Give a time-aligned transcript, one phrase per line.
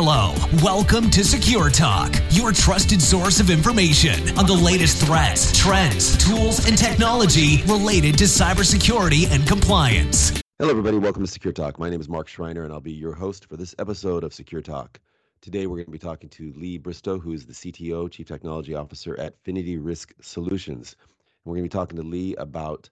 [0.00, 0.32] Hello,
[0.62, 6.68] welcome to Secure Talk, your trusted source of information on the latest threats, trends, tools,
[6.68, 10.40] and technology related to cybersecurity and compliance.
[10.60, 10.98] Hello, everybody.
[10.98, 11.80] Welcome to Secure Talk.
[11.80, 14.62] My name is Mark Schreiner, and I'll be your host for this episode of Secure
[14.62, 15.00] Talk.
[15.40, 18.76] Today, we're going to be talking to Lee Bristow, who is the CTO, Chief Technology
[18.76, 20.94] Officer at Phinity Risk Solutions.
[21.00, 22.88] And we're going to be talking to Lee about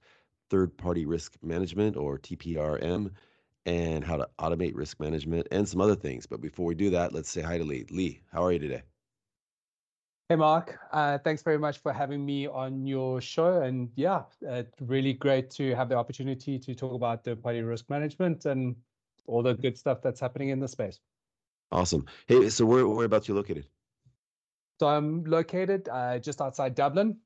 [0.50, 3.12] third party risk management or TPRM
[3.66, 6.24] and how to automate risk management and some other things.
[6.24, 7.84] But before we do that, let's say hi to Lee.
[7.90, 8.82] Lee, how are you today?
[10.28, 10.78] Hey, Mark.
[10.92, 13.62] Uh, thanks very much for having me on your show.
[13.62, 17.88] And yeah, uh, really great to have the opportunity to talk about third party risk
[17.90, 18.74] management and
[19.26, 21.00] all the good stuff that's happening in the space.
[21.70, 22.06] Awesome.
[22.26, 23.66] Hey, so where whereabouts you located?
[24.78, 27.18] So I'm located uh, just outside Dublin,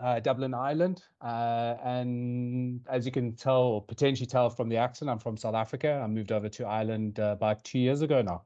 [0.00, 1.02] uh, Dublin, Ireland.
[1.20, 5.54] Uh, and as you can tell, or potentially tell from the accent, I'm from South
[5.54, 6.00] Africa.
[6.02, 8.42] I moved over to Ireland uh, about two years ago now.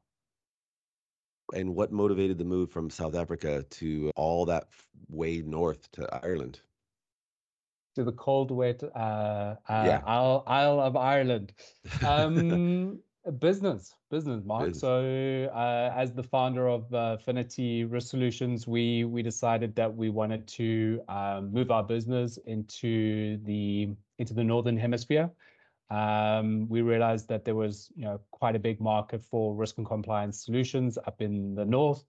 [1.53, 4.69] And what motivated the move from South Africa to all that
[5.09, 6.61] way north to Ireland?
[7.97, 10.03] To the cold, wet uh, uh, yeah.
[10.05, 11.53] Isle, Isle of Ireland.
[12.05, 13.01] Um,
[13.33, 14.67] business, business, Mark.
[14.67, 14.81] Business.
[14.81, 20.11] So, uh, as the founder of uh, Phinity Risk Solutions, we we decided that we
[20.11, 25.31] wanted to um, move our business into the into the northern hemisphere.
[25.91, 29.87] Um, we realized that there was, you know, quite a big market for risk and
[29.87, 32.05] compliance solutions up in the north,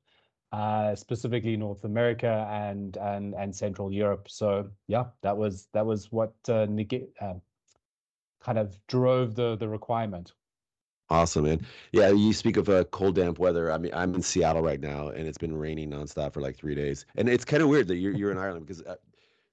[0.52, 4.30] uh, specifically North America and and and Central Europe.
[4.30, 6.68] So, yeah, that was that was what uh,
[7.22, 7.34] uh,
[8.42, 10.34] kind of drove the the requirement.
[11.16, 11.66] Awesome, man.
[11.94, 13.72] Yeah, you speak of uh, cold, damp weather.
[13.72, 16.76] I mean, I'm in Seattle right now, and it's been raining nonstop for like three
[16.76, 17.06] days.
[17.16, 18.96] And it's kind of weird that you're you're in Ireland because, uh,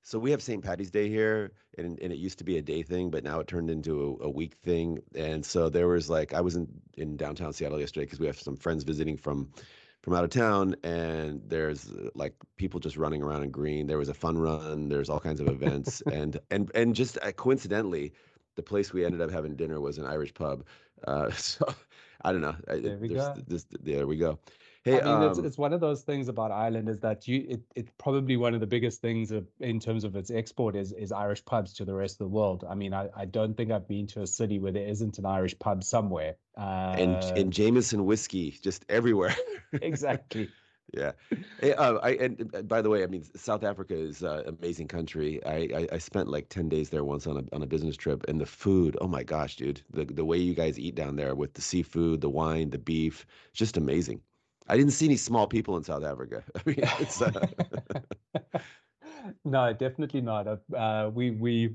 [0.03, 0.61] so we have St.
[0.61, 3.47] Patty's Day here, and and it used to be a day thing, but now it
[3.47, 4.99] turned into a, a week thing.
[5.15, 8.41] And so there was like I was in in downtown Seattle yesterday because we have
[8.41, 9.49] some friends visiting from
[10.01, 13.87] from out of town, and there's uh, like people just running around in green.
[13.87, 14.89] There was a fun run.
[14.89, 18.15] There's all kinds of events, and and and just uh, coincidentally,
[18.57, 20.65] the place we ended up having dinner was an Irish pub.
[21.07, 21.67] Uh, so
[22.25, 22.57] I don't know.
[22.67, 23.35] There we go.
[23.47, 24.39] This, there we go.
[24.85, 27.47] Hey, I mean, um, it's, it's one of those things about Ireland is that you
[27.49, 30.93] it, it's probably one of the biggest things of, in terms of its export is
[30.93, 32.65] is Irish pubs to the rest of the world.
[32.69, 35.27] I mean, I, I don't think I've been to a city where there isn't an
[35.27, 36.35] Irish pub somewhere.
[36.59, 39.37] Uh, and and Jameson whiskey just everywhere.
[39.73, 40.51] exactly.
[40.93, 41.13] Yeah.
[41.63, 45.45] Uh, I and uh, by the way, I mean South Africa is an amazing country.
[45.47, 48.25] I, I, I spent like ten days there once on a on a business trip,
[48.29, 48.97] and the food.
[49.01, 49.81] Oh my gosh, dude!
[49.91, 53.27] The the way you guys eat down there with the seafood, the wine, the beef,
[53.55, 54.21] just amazing.
[54.69, 56.45] I didn't see any small people in South Africa.
[56.55, 57.23] I mean, it's.
[57.23, 57.47] Uh...
[59.45, 60.47] no, definitely not.
[60.77, 61.75] Uh, we we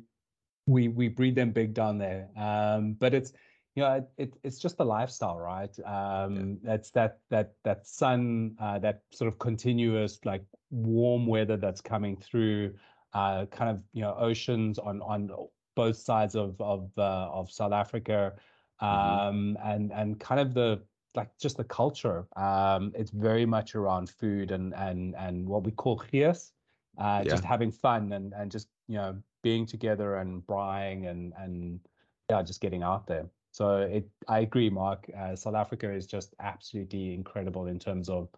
[0.67, 2.29] we we breed them big down there.
[2.37, 3.33] Um, but it's
[3.77, 5.69] you know, it, it, it's just the lifestyle, right?
[5.85, 6.55] Um, yeah.
[6.63, 12.17] That's that that that sun, uh, that sort of continuous like warm weather that's coming
[12.17, 12.73] through,
[13.13, 15.29] uh, kind of you know oceans on on
[15.75, 18.33] both sides of of uh, of South Africa,
[18.81, 18.87] mm-hmm.
[18.87, 19.69] um, mm-hmm.
[19.69, 20.81] and and kind of the
[21.13, 22.25] like just the culture.
[22.35, 26.51] Um, it's very much around food and and and what we call gees,
[26.97, 27.29] uh, yeah.
[27.29, 31.79] just having fun and and just you know being together and braaiing and and
[32.27, 33.27] yeah, just getting out there.
[33.57, 35.09] So it, I agree, Mark.
[35.19, 38.29] Uh, South Africa is just absolutely incredible in terms of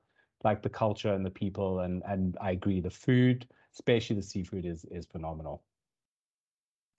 [0.45, 4.65] like the culture and the people, and and I agree, the food, especially the seafood,
[4.65, 5.61] is is phenomenal.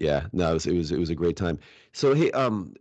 [0.00, 1.58] Yeah, no, it was it was, it was a great time.
[1.92, 2.74] So hey, um,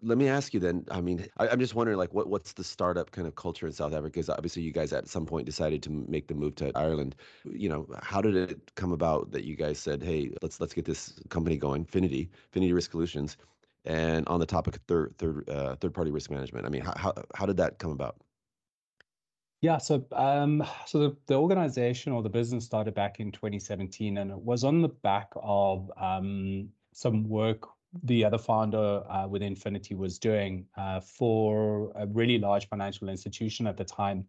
[0.00, 0.86] let me ask you then.
[0.90, 3.74] I mean, I, am just wondering, like, what what's the startup kind of culture in
[3.74, 4.12] South Africa?
[4.12, 7.14] Because obviously, you guys at some point decided to make the move to Ireland.
[7.44, 10.86] You know, how did it come about that you guys said, "Hey, let's let's get
[10.86, 13.36] this company going, Phinity, Phinity Risk Solutions"?
[13.84, 16.66] And on the topic of third third uh, third party risk management.
[16.66, 18.16] I mean, how, how how did that come about?
[19.60, 24.30] Yeah, so um, so the, the organization or the business started back in 2017, and
[24.30, 27.68] it was on the back of um, some work
[28.04, 33.66] the other founder uh, within Phinity was doing uh, for a really large financial institution
[33.66, 34.26] at the time.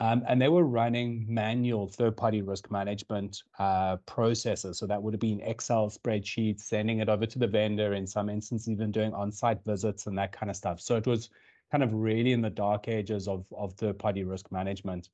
[0.00, 4.78] Um, and they were running manual third-party risk management uh, processes.
[4.78, 8.28] So that would have been Excel spreadsheets, sending it over to the vendor, in some
[8.28, 10.80] instances even doing on-site visits and that kind of stuff.
[10.80, 11.30] So it was
[11.72, 15.08] kind of really in the dark ages of, of third-party risk management.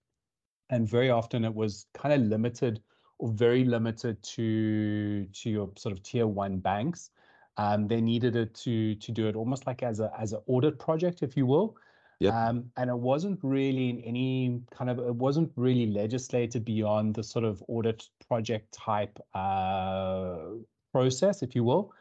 [0.68, 2.80] And very often it was kind of limited
[3.18, 7.10] or very limited to, to your sort of tier one banks.
[7.56, 10.78] Um, they needed it to, to do it almost like as a as an audit
[10.78, 11.76] project, if you will.
[12.20, 12.32] Yep.
[12.32, 17.22] Um, and it wasn't really in any kind of, it wasn't really legislated beyond the
[17.22, 20.36] sort of audit project type uh,
[20.92, 21.92] process, if you will.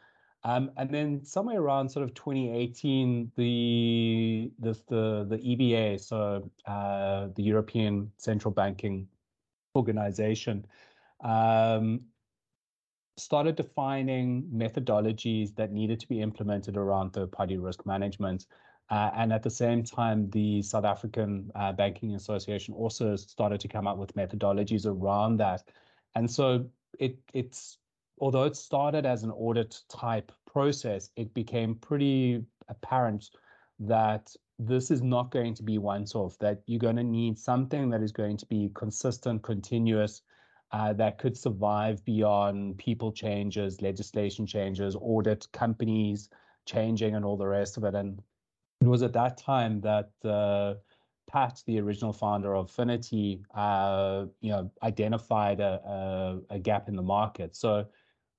[0.44, 7.28] Um, and then somewhere around sort of 2018, the the the, the EBA, so uh,
[7.34, 9.08] the European Central Banking
[9.74, 10.66] Organization,
[11.22, 12.02] um,
[13.16, 18.44] started defining methodologies that needed to be implemented around third-party risk management.
[18.90, 23.68] Uh, and at the same time, the South African uh, Banking Association also started to
[23.68, 25.62] come up with methodologies around that.
[26.14, 26.66] And so
[26.98, 27.78] it it's
[28.18, 33.30] although it started as an audit type process, it became pretty apparent
[33.80, 37.90] that this is not going to be once off, that you're going to need something
[37.90, 40.22] that is going to be consistent, continuous,
[40.70, 46.28] uh, that could survive beyond people changes, legislation changes, audit companies
[46.66, 47.94] changing, and all the rest of it.
[47.94, 48.22] And
[48.84, 50.74] it was at that time that uh,
[51.30, 55.80] Pat, the original founder of Phinity, uh, you know, identified a,
[56.50, 57.56] a, a, gap in the market.
[57.56, 57.86] So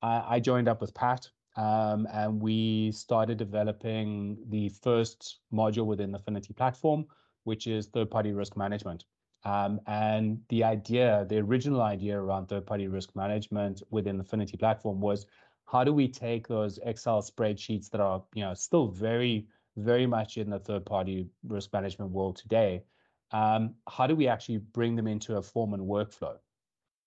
[0.01, 1.27] I, I joined up with Pat,
[1.57, 7.05] um, and we started developing the first module within the Phinity platform,
[7.43, 9.05] which is third-party risk management.
[9.45, 15.01] Um, and the idea, the original idea around third-party risk management within the Phinity platform
[15.01, 15.25] was
[15.65, 20.37] how do we take those Excel spreadsheets that are, you know, still very, very much
[20.37, 22.83] in the third-party risk management world today?
[23.31, 26.37] Um, how do we actually bring them into a form and workflow?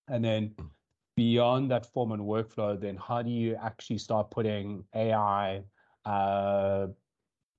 [0.08, 0.54] And then
[1.16, 5.62] beyond that form and workflow, then how do you actually start putting AI
[6.04, 6.88] uh,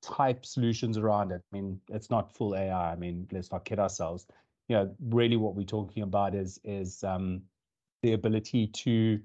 [0.01, 1.41] type solutions around it?
[1.51, 2.91] I mean, it's not full AI.
[2.91, 4.27] I mean, let's not kid ourselves
[4.69, 7.41] you know, really what we're talking about is is um,
[8.03, 9.19] the ability to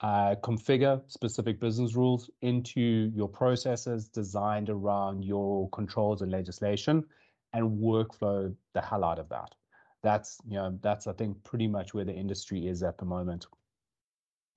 [0.00, 7.04] uh, configure specific business rules into your processes designed around your controls and legislation
[7.52, 9.54] and workflow the hell out of that.
[10.02, 13.46] That's, you know, that's, I think, pretty much where the industry is at the moment.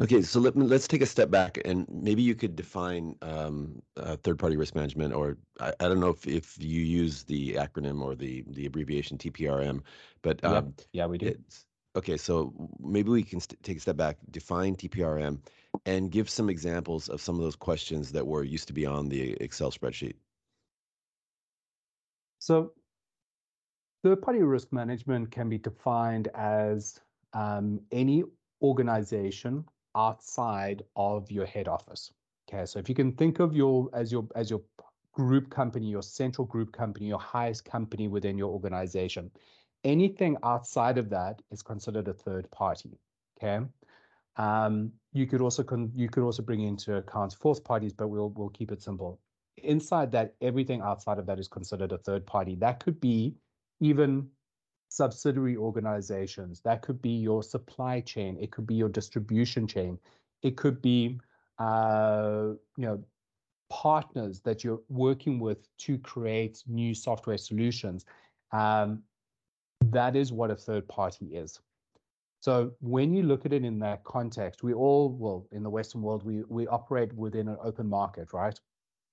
[0.02, 3.82] Okay, so let, me, let's take a step back and maybe you could define um,
[3.98, 8.02] uh, third-party risk management, or I, I, don't know if, if you use the acronym
[8.02, 9.82] or the the abbreviation TPRM,
[10.24, 10.66] but um, yep.
[10.94, 11.36] yeah, we do.
[11.96, 15.40] Okay, so maybe we can take a step back, define TPRM,
[15.86, 19.10] and give some examples of some of those questions that were used to be on
[19.10, 20.16] the Excel spreadsheet.
[22.40, 22.74] So,
[24.04, 27.00] third-party risk management can be defined as
[27.34, 28.24] um, any
[28.62, 29.66] organization
[29.96, 32.12] outside of your head office.
[32.50, 34.62] Okay, so if you can think of your as your as your
[35.14, 39.30] group company, your central group company, your highest company within your organization,
[39.84, 42.98] anything outside of that is considered a third party.
[43.38, 43.66] Okay,
[44.38, 45.64] um, you could also
[45.96, 49.20] you could also bring into account fourth parties, but we'll we'll keep it simple.
[49.58, 52.56] Inside that, everything outside of that is considered a third party.
[52.56, 53.36] That could be
[53.80, 54.28] even
[54.90, 56.62] subsidiary organizations.
[56.62, 58.38] That could be your supply chain.
[58.40, 59.98] It could be your distribution chain.
[60.44, 61.20] It could be,
[61.60, 63.04] uh, you know,
[63.70, 68.06] partners that you're working with to create new software solutions.
[68.52, 69.04] Um,
[69.92, 71.60] that is what a third party is.
[72.40, 76.02] So when you look at it in that context, we all, well, in the Western
[76.02, 78.60] world, we we operate within an open market, right?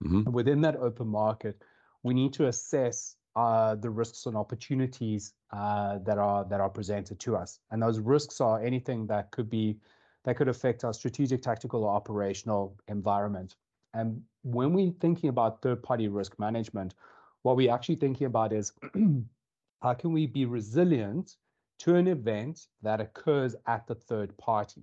[0.02, 0.32] Mm-hmm.
[0.32, 1.62] Within that open market,
[2.02, 7.20] we need to assess uh, the risks and opportunities uh, that are that are presented
[7.20, 7.60] to us.
[7.70, 9.78] And those risks are anything that could be
[10.24, 13.56] that could affect our strategic, tactical, or operational environment.
[13.94, 16.94] And when we're thinking about third-party risk management,
[17.42, 18.72] what we're actually thinking about is
[19.80, 21.36] how can we be resilient
[21.78, 24.82] to an event that occurs at the third party.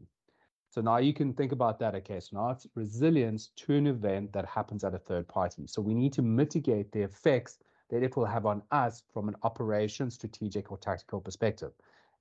[0.69, 1.95] So now you can think about that.
[1.95, 5.67] Okay, so now it's resilience to an event that happens at a third party.
[5.67, 7.59] So we need to mitigate the effects
[7.89, 11.71] that it will have on us from an operation, strategic, or tactical perspective.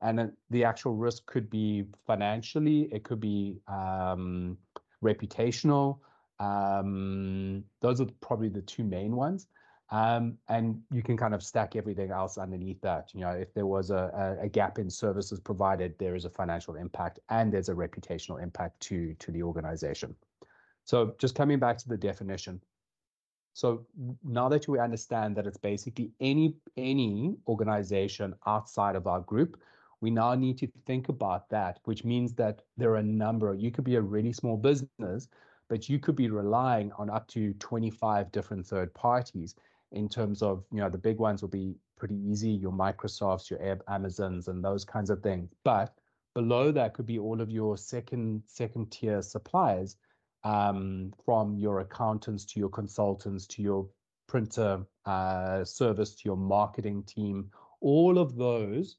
[0.02, 4.58] And the actual risk could be financially, it could be um,
[5.02, 5.98] reputational.
[6.38, 9.46] Um, those are probably the two main ones.
[9.90, 13.10] Um, and you can kind of stack everything else underneath that.
[13.12, 16.76] You know, if there was a, a, gap in services provided, there is a financial
[16.76, 20.16] impact and there's a reputational impact to to the organization.
[20.84, 22.62] So just coming back to the definition,
[23.52, 23.86] so
[24.24, 29.60] now that we understand that it's basically any any organization outside of our group,
[30.00, 33.54] we now need to think about that, which means that there are a number.
[33.54, 35.28] You could be a really small business,
[35.68, 39.54] but you could be relying on up to 25 different third parties
[39.94, 43.78] in terms of, you know, the big ones will be pretty easy, your Microsofts, your
[43.88, 45.48] Amazons, and those kinds of things.
[45.64, 45.94] But
[46.34, 49.96] below that could be all of your second second tier suppliers
[50.42, 53.88] um, from your accountants to your consultants to your
[54.26, 58.96] printer uh, service to your marketing team, all of those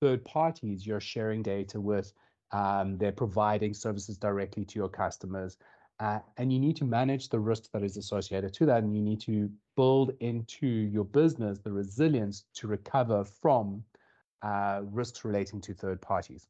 [0.00, 2.12] third parties you're sharing data with,
[2.52, 5.56] um, they're providing services directly to your customers.
[6.02, 8.82] Uh, and you need to manage the risk that is associated to that.
[8.82, 13.84] And you need to build into your business the resilience to recover from
[14.42, 16.48] uh, risks relating to third parties.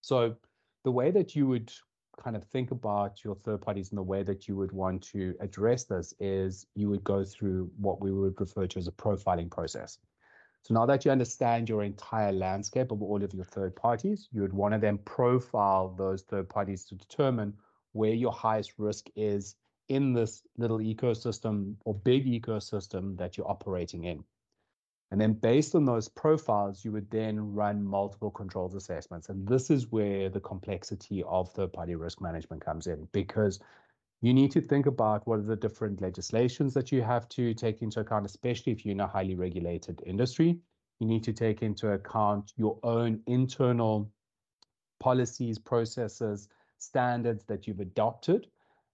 [0.00, 0.34] So
[0.82, 1.72] the way that you would
[2.20, 5.36] kind of think about your third parties and the way that you would want to
[5.38, 9.50] address this is you would go through what we would refer to as a profiling
[9.50, 9.98] process.
[10.62, 14.42] So now that you understand your entire landscape of all of your third parties, you
[14.42, 17.54] would want to then profile those third parties to determine
[17.94, 19.56] where your highest risk is
[19.88, 24.24] in this little ecosystem or big ecosystem that you're operating in.
[25.10, 29.28] And then based on those profiles, you would then run multiple controls assessments.
[29.28, 33.60] And this is where the complexity of third party risk management comes in because
[34.22, 37.82] you need to think about what are the different legislations that you have to take
[37.82, 40.58] into account, especially if you're in a highly regulated industry.
[40.98, 44.10] You need to take into account your own internal
[44.98, 46.48] policies, processes,
[46.84, 48.46] standards that you've adopted.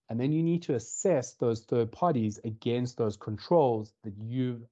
[0.09, 4.63] And then you need to assess those third parties against those controls that you've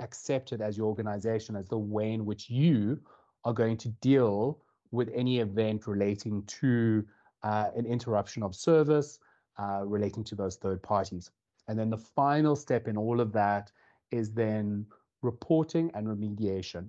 [0.00, 3.00] accepted as your organization as the way in which you
[3.44, 4.58] are going to deal
[4.90, 7.04] with any event relating to
[7.42, 9.18] uh, an interruption of service
[9.58, 11.30] uh, relating to those third parties.
[11.68, 13.70] And then the final step in all of that
[14.10, 14.86] is then
[15.22, 16.88] reporting and remediation.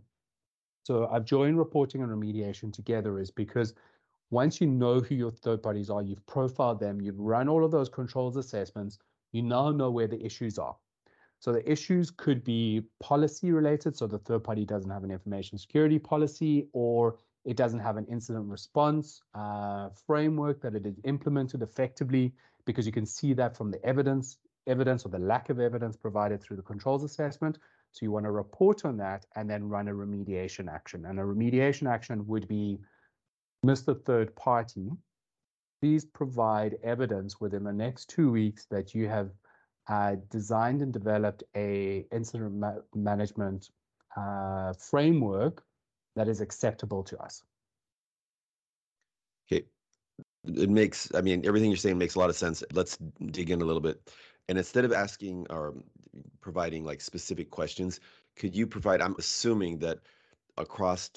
[0.83, 3.73] So I've joined reporting and remediation together is because
[4.29, 7.71] once you know who your third parties are, you've profiled them, you've run all of
[7.71, 8.99] those controls assessments,
[9.31, 10.75] you now know where the issues are.
[11.39, 13.95] So the issues could be policy related.
[13.95, 18.05] So the third party doesn't have an information security policy or it doesn't have an
[18.05, 22.33] incident response uh, framework that it is implemented effectively
[22.65, 26.41] because you can see that from the evidence, evidence or the lack of evidence provided
[26.41, 27.57] through the controls assessment.
[27.91, 31.05] So you want to report on that and then run a remediation action.
[31.05, 32.79] And a remediation action would be,
[33.65, 33.99] Mr.
[34.05, 34.89] Third Party,
[35.81, 39.31] please provide evidence within the next two weeks that you have
[39.89, 43.69] uh, designed and developed a incident ma management
[44.15, 45.63] uh, framework
[46.15, 47.43] that is acceptable to us.
[49.51, 49.65] Okay,
[50.45, 51.09] it makes.
[51.15, 52.63] I mean, everything you're saying makes a lot of sense.
[52.73, 54.11] Let's dig in a little bit.
[54.47, 55.75] And instead of asking or
[56.41, 57.99] providing like specific questions,
[58.35, 59.01] could you provide?
[59.01, 59.99] I'm assuming that
[60.57, 61.09] across.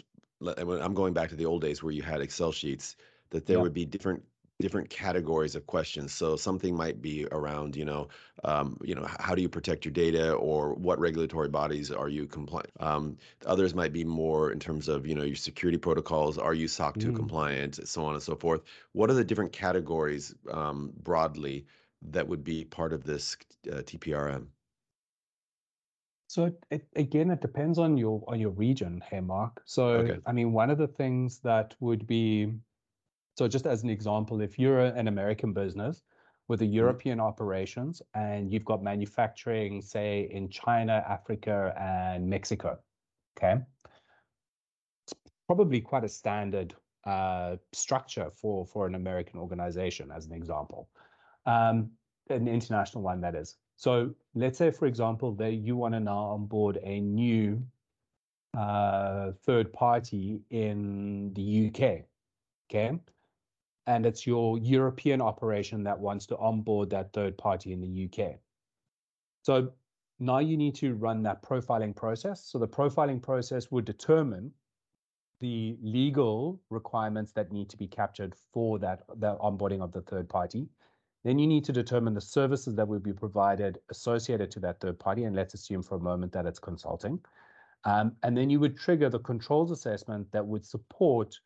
[0.47, 2.97] I'm going back to the old days where you had Excel sheets.
[3.31, 3.63] That there yeah.
[3.63, 4.23] would be different
[4.63, 6.13] different categories of questions.
[6.13, 8.09] So something might be around, you know,
[8.45, 12.27] um, you know, how do you protect your data, or what regulatory bodies are you
[12.27, 12.71] compliant?
[12.81, 16.39] Um, others might be more in terms of, you know, your security protocols.
[16.39, 17.17] Are you SOC 2 mm.
[17.17, 18.63] compliant, so on and so forth.
[18.93, 21.67] What are the different categories um, broadly
[22.11, 23.37] that would be part of this
[23.71, 24.47] uh, TPRM?
[26.33, 29.61] So it, it, again, it depends on your on your region, hey Mark.
[29.67, 30.19] So okay.
[30.25, 32.55] I mean, one of the things that would be
[33.37, 36.01] so just as an example, if you're an American business
[36.49, 36.73] with a mm-hmm.
[36.73, 37.27] European mm-hmm.
[37.27, 42.79] operations and you've got manufacturing, say in China, Africa, and Mexico,
[43.37, 43.61] okay,
[45.05, 45.13] it's
[45.47, 46.75] probably quite a standard
[47.05, 50.89] uh, structure for for an American organization, as an example,
[51.45, 51.91] um,
[52.31, 53.59] an international one that is.
[53.83, 57.63] So let's say, for example, that you want to now onboard a new
[58.57, 62.05] uh, third party in the UK.
[62.71, 62.99] Okay
[63.87, 68.37] and it's your European operation that wants to onboard that third party in the UK.
[69.43, 69.73] So
[70.21, 72.45] now you need to run that profiling process.
[72.45, 74.53] So the profiling process would determine
[75.41, 80.29] the legal requirements that need to be captured for that the onboarding of the third
[80.29, 80.69] party.
[81.25, 84.99] Then you need to determine the services that will be provided associated to that third
[84.99, 85.25] party.
[85.25, 87.21] And let's assume for a moment that it's consulting.
[87.85, 91.39] Um, and then you would trigger the controls assessment that would support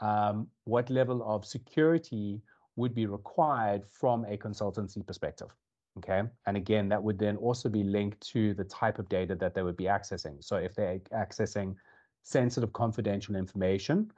[0.00, 2.40] um, what level of security
[2.76, 5.54] would be required from a consultancy perspective.
[5.98, 6.22] Okay.
[6.46, 9.62] And again, that would then also be linked to the type of data that they
[9.62, 10.42] would be accessing.
[10.44, 11.74] So if they're accessing
[12.22, 14.12] sensitive confidential information,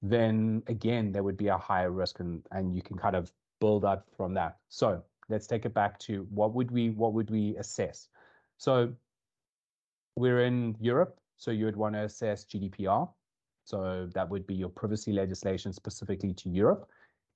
[0.00, 3.32] then again, there would be a higher risk and, and you can kind of
[3.64, 4.52] build up from that.
[4.68, 4.88] So
[5.32, 8.08] let's take it back to what would we what would we assess?
[8.58, 8.72] So
[10.22, 13.08] we're in Europe, so you would want to assess GDPR.
[13.64, 13.76] So
[14.16, 16.82] that would be your privacy legislation specifically to Europe.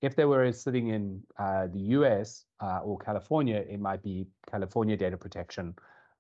[0.03, 1.03] If they were sitting in
[1.45, 5.75] uh, the US uh, or California, it might be California data protection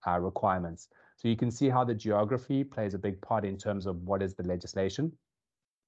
[0.06, 0.88] uh, requirements.
[1.18, 4.22] So you can see how the geography plays a big part in terms of what
[4.22, 5.12] is the legislation.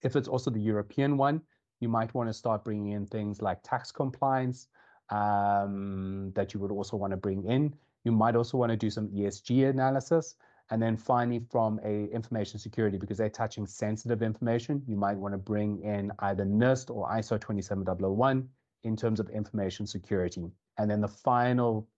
[0.03, 1.41] If it's also the European one,
[1.81, 4.69] you might want to start bringing in things like tax compliance
[5.11, 7.75] um, that you would also want to bring in.
[8.05, 10.37] You might also want to do some ESG analysis.
[10.71, 15.35] And then finally, from a information security, because they're touching sensitive information, you might want
[15.35, 18.49] to bring in either NIST or ISO 27001
[18.85, 20.51] in terms of information security.
[20.79, 21.89] And then the final,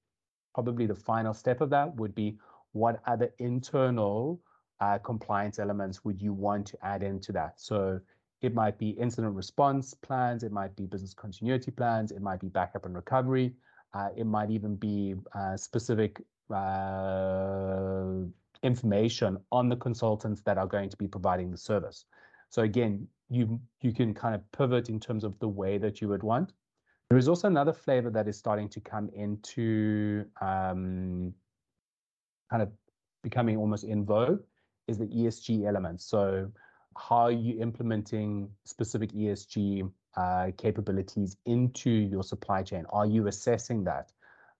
[0.54, 2.38] probably the final step of that would be
[2.72, 4.40] what other internal
[4.80, 7.60] uh, compliance elements would you want to add into that?
[7.60, 8.00] So
[8.42, 12.48] it might be incident response plans, it might be business continuity plans, it might be
[12.48, 13.54] backup and recovery,
[13.94, 16.20] uh, it might even be uh, specific
[16.52, 18.04] uh,
[18.62, 22.04] information on the consultants that are going to be providing the service.
[22.50, 26.08] So again, you you can kind of pivot in terms of the way that you
[26.08, 26.52] would want.
[27.08, 31.32] There is also another flavor that is starting to come into um,
[32.50, 32.70] kind of
[33.22, 34.40] becoming almost in vogue
[34.88, 36.04] is the ESG elements.
[36.04, 36.50] So
[36.96, 42.84] how are you implementing specific ESG uh, capabilities into your supply chain?
[42.90, 44.12] Are you assessing that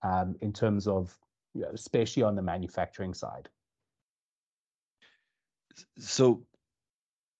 [0.03, 1.17] um, in terms of,
[1.55, 3.49] you know, especially on the manufacturing side?
[5.99, 6.43] So,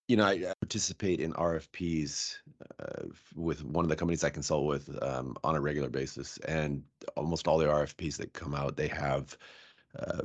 [0.09, 2.37] you know, I participate in RFPs
[2.81, 6.83] uh, with one of the companies I consult with um, on a regular basis, and
[7.17, 9.37] almost all the RFPs that come out, they have
[9.99, 10.23] uh,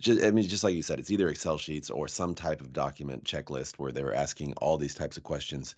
[0.00, 2.72] just, I mean, just like you said, it's either Excel sheets or some type of
[2.72, 5.74] document checklist where they're asking all these types of questions.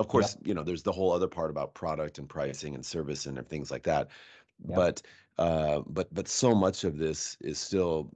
[0.00, 3.26] Of course, you know, there's the whole other part about product and pricing and service
[3.26, 4.08] and things like that.
[4.64, 5.02] But
[5.38, 8.10] uh, but but so much of this is still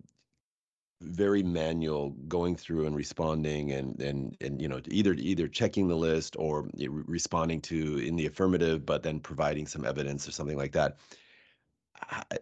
[1.03, 5.97] very manual going through and responding and and and you know either either checking the
[5.97, 10.73] list or responding to in the affirmative but then providing some evidence or something like
[10.73, 10.99] that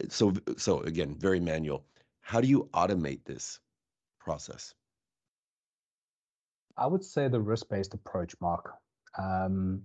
[0.08, 1.84] so so again very manual
[2.30, 3.58] how do you automate this
[4.20, 4.72] process?
[6.76, 8.74] I would say the risk-based approach, Mark.
[9.18, 9.82] Um,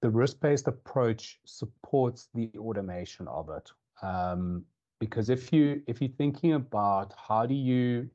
[0.00, 3.72] the risk-based approach supports the automation of it.
[4.00, 4.64] Um,
[5.00, 8.08] because if you if you're thinking about how do you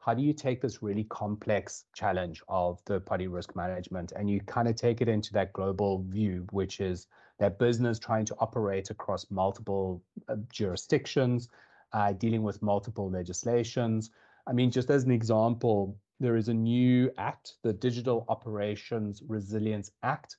[0.00, 4.68] how do you take this really complex challenge of third-party risk management and you kind
[4.68, 7.06] of take it into that global view, which is
[7.38, 11.48] that business trying to operate across multiple uh, jurisdictions,
[11.92, 14.10] uh, dealing with multiple legislations.
[14.46, 19.90] I mean, just as an example, there is a new act, the Digital Operations Resilience
[20.02, 20.36] Act,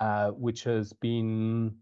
[0.00, 1.76] uh, which has been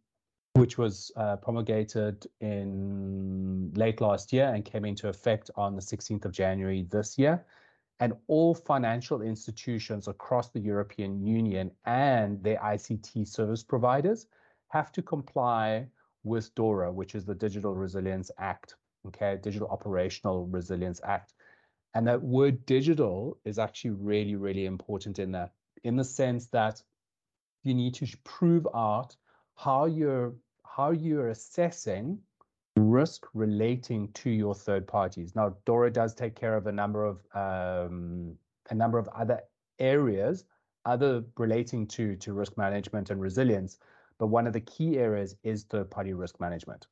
[0.55, 6.25] which was uh, promulgated in late last year and came into effect on the 16th
[6.25, 7.45] of January this year.
[8.01, 14.27] And all financial institutions across the European Union and their ICT service providers
[14.69, 15.87] have to comply
[16.25, 18.75] with DORA, which is the Digital Resilience Act
[19.09, 21.35] okay, Digital Operational Resilience Act.
[21.95, 26.83] And that word digital is actually really, really important in that, in the sense that
[27.63, 29.17] you need to prove out
[29.57, 30.35] how you're
[30.65, 32.19] how you're assessing
[32.77, 35.35] risk relating to your third parties.
[35.35, 38.37] Now, Dora does take care of a number of um,
[38.71, 39.41] a number of other
[39.79, 40.45] areas,
[40.85, 43.79] other relating to to risk management and resilience.
[44.19, 46.87] But one of the key areas is third party risk management.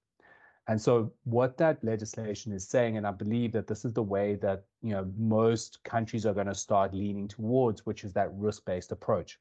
[0.68, 4.34] And so what that legislation is saying, and I believe that this is the way
[4.36, 8.92] that you know most countries are going to start leaning towards, which is that risk-based
[8.92, 9.40] approach.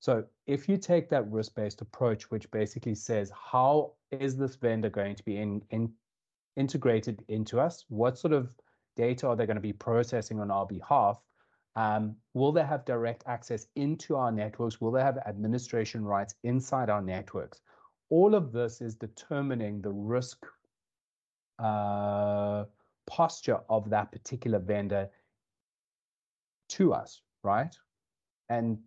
[0.00, 5.14] So if you take that risk-based approach, which basically says how is this vendor going
[5.16, 5.92] to be in, in
[6.56, 7.86] integrated into us?
[7.88, 8.54] What sort of
[8.96, 11.18] data are they going to be processing on our behalf?
[11.76, 14.80] Um, will they have direct access into our networks?
[14.80, 17.60] Will they have administration rights inside our networks?
[18.10, 20.44] All of this is determining the risk
[21.58, 22.64] uh,
[23.06, 25.08] posture of that particular vendor
[26.68, 27.74] to us, right?
[28.48, 28.78] And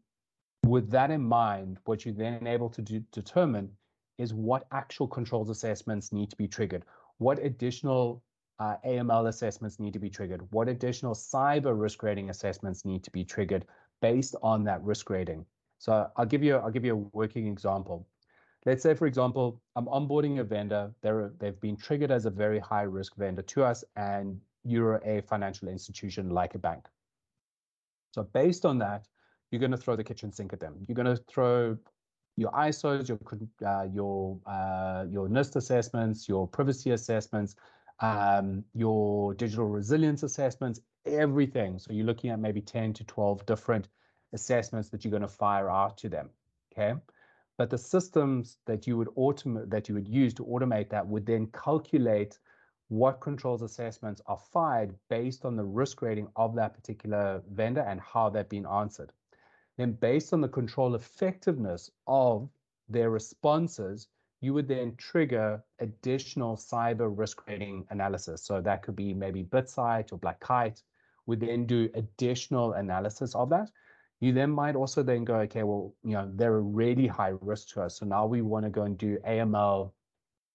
[0.66, 3.70] with that in mind, what you're then able to do, determine
[4.18, 6.84] is what actual controls assessments need to be triggered,
[7.18, 8.24] what additional
[8.60, 13.12] uh, AML assessments need to be triggered, what additional cyber risk rating assessments need to
[13.12, 13.66] be triggered
[14.02, 15.46] based on that risk rating.
[15.80, 18.08] So I'll give you I'll give you a working example.
[18.66, 20.92] Let's say, for example, I'm onboarding a vendor.
[21.02, 25.22] They're, they've been triggered as a very high risk vendor to us, and you're a
[25.22, 26.86] financial institution like a bank.
[28.12, 29.08] So based on that,
[29.52, 30.76] you're going to throw the kitchen sink at them.
[30.88, 31.78] You're going to throw
[32.38, 33.20] your ISOs, your
[33.66, 37.56] uh, your uh, your NIST assessments, your privacy assessments,
[38.00, 41.80] um, your digital resilience assessments, everything.
[41.80, 43.88] So you're looking at maybe 10 to 12 different
[44.34, 46.30] assessments that you're going to fire out to them.
[46.72, 47.00] Okay.
[47.58, 51.26] But the systems that you would automate that you would use to automate that would
[51.26, 52.40] then calculate
[52.90, 58.02] what controls assessments are fired based on the risk rating of that particular vendor and
[58.02, 59.12] how they've been answered.
[59.78, 62.50] Then based on the control effectiveness of
[62.90, 64.08] their responses,
[64.42, 68.44] you would then trigger additional cyber risk rating analysis.
[68.44, 70.84] So that could be maybe BitSight or Black Kite
[71.26, 73.72] would then do additional analysis of that
[74.24, 77.68] You then might also then go, okay, well, you know, they're a really high risk
[77.74, 77.98] to us.
[77.98, 79.92] So now we want to go and do AML,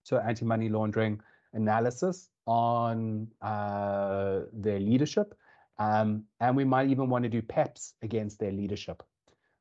[0.05, 1.21] so anti-money laundering
[1.53, 5.35] analysis on uh, their leadership.
[5.79, 9.03] Um, and we might even want to do PEPs against their leadership.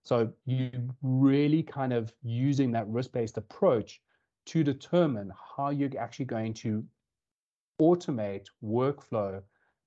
[0.03, 4.01] So you really kind of using that risk-based approach
[4.45, 6.81] to determine how you're actually going to
[7.81, 9.41] automate workflow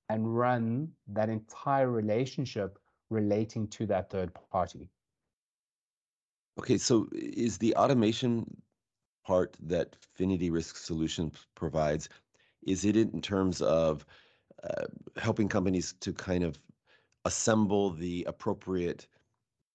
[0.09, 2.77] and run that entire relationship
[3.11, 4.89] relating to that third party.
[6.59, 8.45] Okay, so is the automation
[9.25, 12.09] part that Phinity Risk Solutions provides,
[12.63, 14.05] is it in terms of
[14.63, 14.85] uh,
[15.17, 16.59] helping companies to kind of
[17.25, 19.07] assemble the appropriate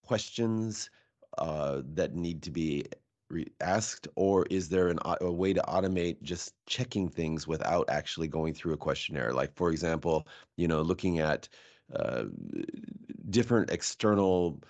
[0.05, 0.91] questions
[1.39, 2.85] uh, that need to be
[3.31, 8.29] re- asked, or is there an, a way to automate just checking things without actually
[8.29, 9.33] going through a questionnaire?
[9.33, 11.49] Like, for example, you know, looking at
[11.95, 12.25] uh,
[13.31, 14.61] different external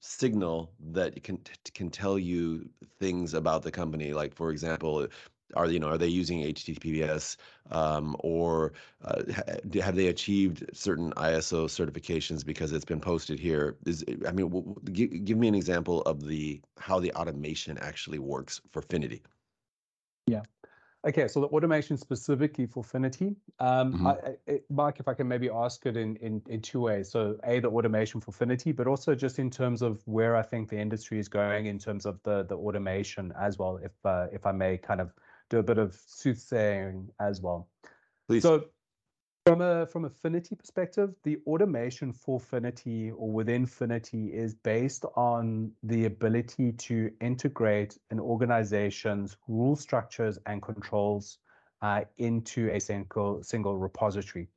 [0.00, 1.38] signal that can
[1.74, 2.68] can tell you
[2.98, 4.12] things about the company.
[4.12, 5.06] Like, for example,
[5.54, 7.36] are you know are they using HTTPS
[7.70, 8.72] um, or
[9.04, 9.22] uh,
[9.80, 13.76] have they achieved certain ISO certifications because it's been posted here?
[13.86, 18.60] Is I mean, give, give me an example of the how the automation actually works
[18.70, 19.22] for Phinity.
[20.26, 20.42] Yeah.
[21.06, 24.06] Okay, so the automation specifically for Phinity, um, mm-hmm.
[24.08, 24.14] I,
[24.48, 27.08] I, Mark, if I can maybe ask it in, in, in two ways.
[27.10, 30.68] So, A, the automation for Phinity, but also just in terms of where I think
[30.68, 34.46] the industry is going in terms of the, the automation as well, if, uh, if
[34.46, 35.12] I may kind of
[35.48, 37.68] do a bit of soothsaying as well.
[38.26, 38.42] Please.
[38.42, 38.64] So
[39.46, 45.70] from a from Phinity perspective, the automation for Phinity or within Phinity is based on
[45.84, 51.38] the ability to integrate an organization's rule structures and controls
[51.80, 54.48] uh, into a single single repository.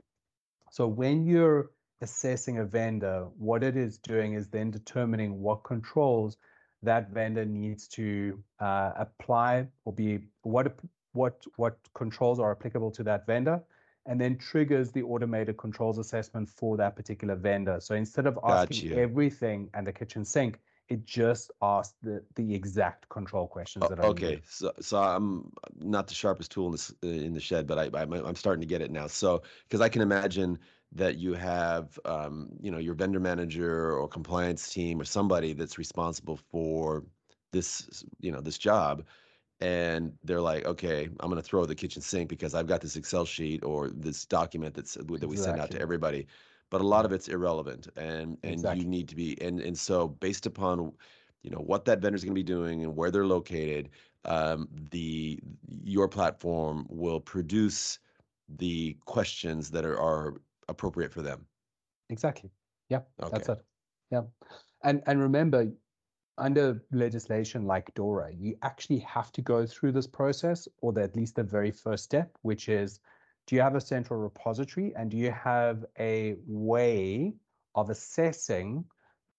[0.72, 1.70] So when you're
[2.02, 6.38] assessing a vendor, what it is doing is then determining what controls
[6.82, 10.80] that vendor needs to uh, apply or be what
[11.12, 13.62] what what controls are applicable to that vendor
[14.06, 18.84] and then triggers the automated controls assessment for that particular vendor so instead of asking
[18.84, 19.00] gotcha.
[19.00, 20.60] everything and the kitchen sink
[20.90, 24.42] it just asks the the exact control questions that I okay need.
[24.48, 28.04] so so i'm not the sharpest tool in the, in the shed but I, I
[28.04, 30.58] i'm starting to get it now so because i can imagine
[30.92, 35.78] that you have um, you know your vendor manager or compliance team or somebody that's
[35.78, 37.04] responsible for
[37.52, 39.04] this you know this job
[39.62, 42.96] and they're like okay i'm going to throw the kitchen sink because i've got this
[42.96, 45.28] excel sheet or this document that's that exactly.
[45.28, 46.26] we send out to everybody
[46.70, 48.82] but a lot of it's irrelevant and and exactly.
[48.82, 50.92] you need to be and and so based upon
[51.44, 53.90] you know what that vendor's going to be doing and where they're located
[54.26, 55.40] um, the
[55.84, 58.00] your platform will produce
[58.58, 60.36] the questions that are, are
[60.68, 61.46] appropriate for them.
[62.10, 62.50] Exactly.
[62.90, 63.30] Yeah, okay.
[63.32, 63.60] that's it.
[64.12, 64.22] Yeah.
[64.84, 65.68] And and remember,
[66.40, 71.36] under legislation like DORA, you actually have to go through this process, or at least
[71.36, 73.00] the very first step, which is
[73.46, 77.34] do you have a central repository and do you have a way
[77.76, 78.86] of assessing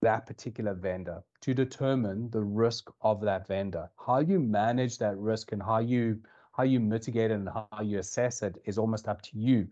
[0.02, 3.88] that particular vendor to determine the risk of that vendor?
[4.04, 6.20] How you manage that risk and how you
[6.52, 9.68] how you mitigate it and how you assess it is almost up to you.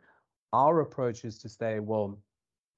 [0.53, 2.19] Our approach is to say, well,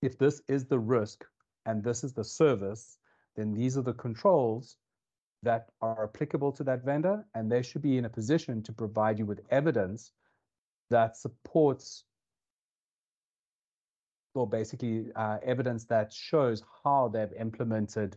[0.02, 1.24] if this is the risk
[1.66, 2.98] and this is the service,
[3.40, 4.76] then these are the controls
[5.42, 9.18] that are applicable to that vendor, and they should be in a position to provide
[9.18, 10.12] you with evidence
[10.90, 12.04] that supports
[14.34, 18.16] or basically uh, evidence that shows how they've implemented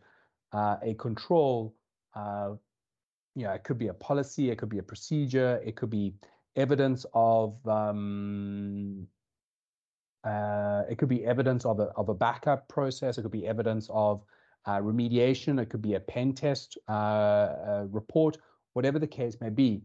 [0.51, 1.73] uh, a control.
[2.15, 2.51] Uh,
[3.35, 6.13] you know, it could be a policy, it could be a procedure, it could be
[6.55, 9.07] evidence of um,
[10.23, 13.17] uh, it could be evidence of a, of a backup process.
[13.17, 14.23] It could be evidence of
[14.71, 15.61] remediation.
[15.61, 18.37] It could be a pen test uh, uh, report,
[18.73, 19.83] whatever the case may be.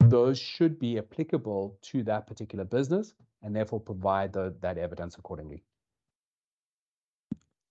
[0.00, 5.62] Those should be applicable to that particular business and therefore provide the, that evidence accordingly.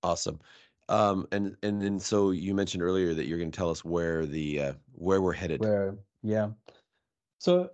[0.03, 0.39] Awesome.
[0.87, 4.25] Um, and and then so you mentioned earlier that you're going to tell us where
[4.25, 5.61] the uh, where we're headed.
[5.61, 6.49] Where yeah.
[7.37, 7.69] So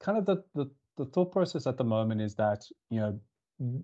[0.00, 3.82] kind of the, the the thought process at the moment is that you know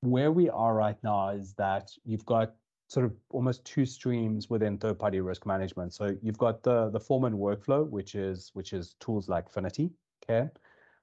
[0.00, 2.54] where we are right now is that you've got
[2.92, 5.94] sort of almost two streams within third-party risk management.
[5.94, 9.90] So you've got the the form and workflow, which is which is tools like Phinity,
[10.22, 10.50] okay,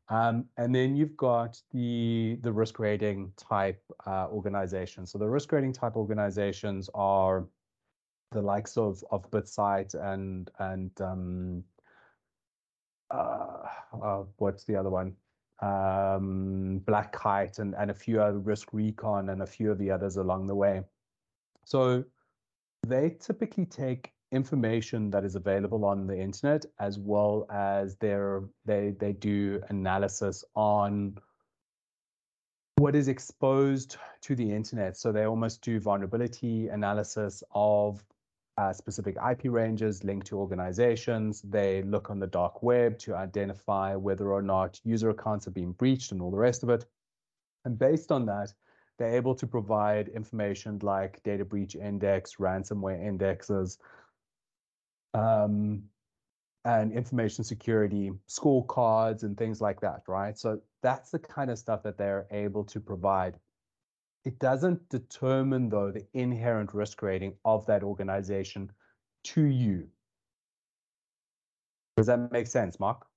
[0.10, 5.12] um, and then you've got the the risk rating type uh, organizations.
[5.12, 7.48] So the risk rating type organizations are
[8.32, 11.64] the likes of of BitSight and and um,
[13.10, 13.64] uh,
[14.04, 15.16] uh, what's the other one?
[15.62, 19.92] um, Black Kite and, and a few other Risk Recon and a few of the
[19.92, 20.84] others along the way.
[21.70, 22.04] So
[22.88, 28.96] they typically take information that is available on the internet as well as their they
[29.00, 31.16] they do analysis on
[32.78, 34.98] what is exposed to the internet.
[34.98, 38.04] So they almost do vulnerability analysis of
[38.58, 41.44] uh, specific IP ranges linked to organizations.
[41.44, 45.74] They look on the dark web to identify whether or not user accounts have been
[45.74, 46.88] breached and all the rest of it.
[47.64, 48.54] And based on that,
[49.00, 53.80] they're able to provide information like data breach index, ransomware indexes,
[55.14, 55.82] um,
[56.66, 60.38] and information security scorecards and things like that, right?
[60.38, 63.40] So that's the kind of stuff that they're able to provide
[64.26, 68.72] it doesn't determine, though, the inherent risk rating of that organization
[69.24, 69.88] to you.
[71.96, 73.09] Does that make sense, Mark?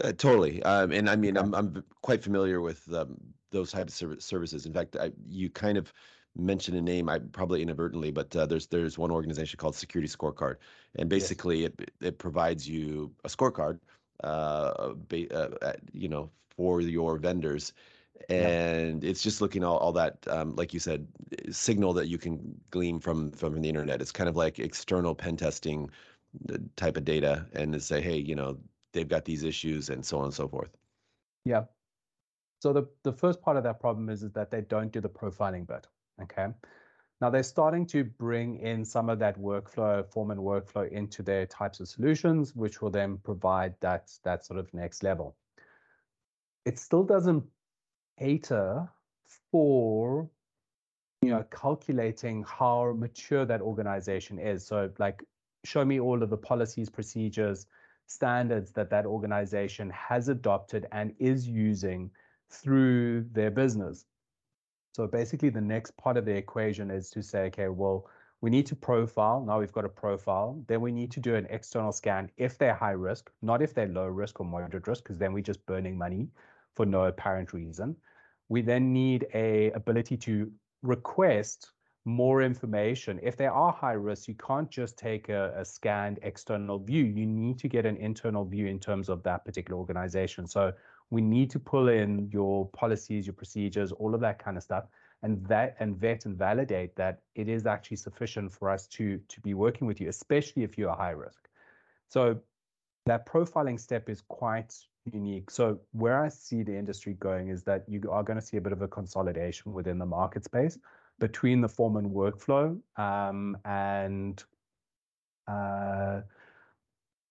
[0.00, 0.62] Uh, totally.
[0.62, 1.44] Um, and I mean, okay.
[1.44, 3.16] I'm I'm quite familiar with um,
[3.50, 4.66] those types of services.
[4.66, 5.92] In fact, I, you kind of
[6.34, 10.56] mentioned a name, I probably inadvertently, but uh, there's there's one organization called Security Scorecard,
[10.96, 11.70] and basically yes.
[11.78, 13.78] it it provides you a scorecard,
[14.24, 17.72] uh, ba- uh, you know, for your vendors
[18.28, 19.10] and yeah.
[19.10, 21.06] it's just looking all, all that um, like you said
[21.50, 25.36] signal that you can glean from from the internet it's kind of like external pen
[25.36, 25.90] testing
[26.52, 28.56] uh, type of data and to say hey you know
[28.92, 30.70] they've got these issues and so on and so forth.
[31.44, 31.64] Yeah.
[32.60, 35.08] So the the first part of that problem is, is that they don't do the
[35.08, 35.86] profiling bit
[36.20, 36.48] okay?
[37.20, 41.46] Now they're starting to bring in some of that workflow form and workflow into their
[41.46, 45.36] types of solutions which will then provide that that sort of next level.
[46.64, 47.44] It still doesn't
[48.18, 48.88] cater
[49.50, 50.28] for
[51.22, 54.66] you know calculating how mature that organization is.
[54.66, 55.22] So like
[55.64, 57.66] show me all of the policies procedures
[58.12, 62.10] standards that that organization has adopted and is using
[62.50, 64.04] through their business.
[64.92, 68.06] So basically the next part of the equation is to say okay well
[68.42, 69.40] we need to profile.
[69.40, 70.60] Now we've got a profile.
[70.66, 73.88] Then we need to do an external scan if they're high risk not if they're
[73.88, 76.28] low risk or moderate risk because then we're just burning money
[76.74, 77.96] for no apparent reason.
[78.48, 80.50] We then need a ability to
[80.82, 81.70] request
[82.04, 83.20] more information.
[83.22, 87.04] If they are high risk, you can't just take a, a, scanned external view.
[87.04, 90.46] You need to get an internal view in terms of that particular organization.
[90.46, 90.72] So
[91.10, 94.84] we need to pull in your policies, your procedures, all of that kind of stuff,
[95.22, 99.40] and that and vet and validate that it is actually sufficient for us to to
[99.40, 101.48] be working with you, especially if you are high risk.
[102.08, 102.40] So
[103.06, 105.50] that profiling step is quite unique.
[105.50, 108.60] So where I see the industry going is that you are going to see a
[108.60, 110.78] bit of a consolidation within the market space
[111.18, 114.42] between the form and workflow um, and
[115.48, 116.20] uh,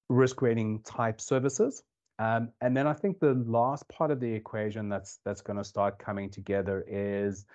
[0.10, 1.84] risk rating type services.
[2.20, 5.64] Um, and then I think the last part of the equation that's that's going to
[5.64, 7.46] start coming together is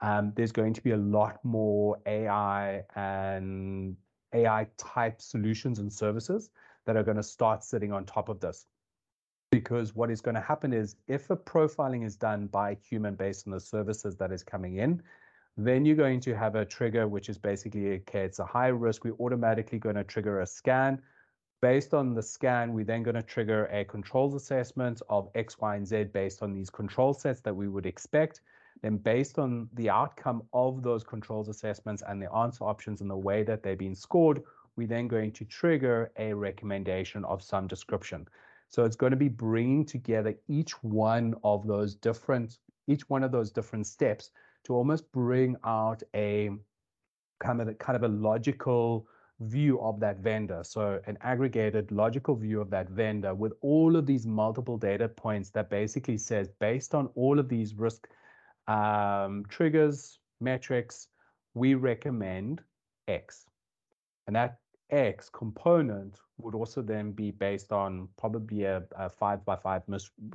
[0.00, 3.96] um, there's going to be a lot more AI and
[4.34, 6.50] AI type solutions and services
[6.86, 8.66] that are going to start sitting on top of this
[9.50, 13.46] because what is going to happen is if a profiling is done by human based
[13.46, 15.02] on the services that is coming in,
[15.56, 19.04] then you're going to have a trigger, which is basically, okay, it's a high risk.
[19.04, 21.00] We're automatically going to trigger a scan.
[21.62, 25.76] Based on the scan, we're then going to trigger a controls assessment of X, Y,
[25.76, 28.42] and Z based on these control sets that we would expect.
[28.82, 33.16] Then, based on the outcome of those controls assessments and the answer options and the
[33.16, 34.42] way that they've been scored,
[34.76, 38.28] we're then going to trigger a recommendation of some description.
[38.68, 43.32] So it's going to be bringing together each one of those different, each one of
[43.32, 44.30] those different steps
[44.66, 46.50] to almost bring out a
[47.38, 49.06] kind of a, kind of a logical
[49.40, 50.62] view of that vendor.
[50.64, 55.50] So an aggregated logical view of that vendor with all of these multiple data points
[55.50, 58.08] that basically says based on all of these risk
[58.66, 61.08] um, triggers, metrics,
[61.54, 62.62] we recommend
[63.06, 63.46] X.
[64.26, 64.58] And that
[64.90, 69.82] X component would also then be based on probably a, a five by five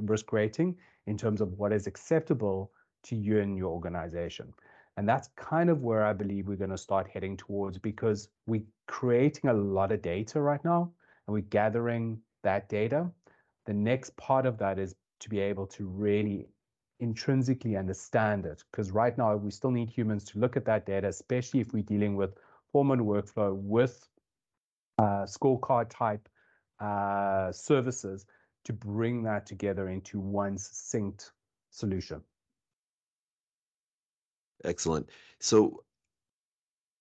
[0.02, 2.72] risk rating in terms of what is acceptable
[3.04, 4.54] to you and your organization.
[4.98, 8.66] And that's kind of where I believe we're going to start heading towards because we're
[8.88, 10.92] creating a lot of data right now
[11.28, 13.10] and we're gathering that data.
[13.66, 16.48] The next part of that is to be able to really
[17.00, 21.08] intrinsically understand it because right now we still need humans to look at that data,
[21.08, 22.36] especially if we're dealing with
[22.72, 24.08] Foreman workflow with
[25.00, 26.28] uh, scorecard type
[26.80, 28.26] uh, services
[28.66, 31.32] to bring that together into one succinct
[31.70, 32.22] solution.
[34.64, 35.10] Excellent.
[35.40, 35.84] So,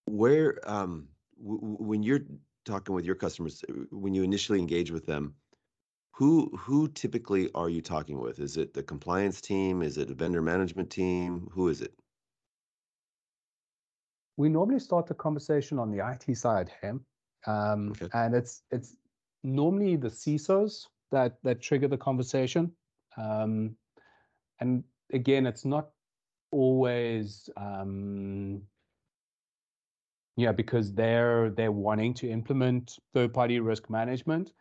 [0.07, 1.09] where um,
[1.43, 2.21] w- when you're
[2.65, 5.35] talking with your customers, uh, when you initially engage with them,
[6.13, 8.41] who who typically are you talking with?
[8.41, 9.83] Is it the compliance team?
[9.83, 11.49] Is it a vendor management team?
[11.53, 11.95] Who is it?
[14.41, 17.05] we normally start the conversation on the IT side, Ham,
[17.47, 18.09] um, okay.
[18.15, 18.97] and it's it's
[19.43, 22.73] normally the CISOs that that trigger the conversation.
[23.19, 23.77] Um,
[24.59, 25.91] and again, it's not
[26.51, 28.63] always um,
[30.37, 34.53] yeah because they're they're wanting to implement third party risk management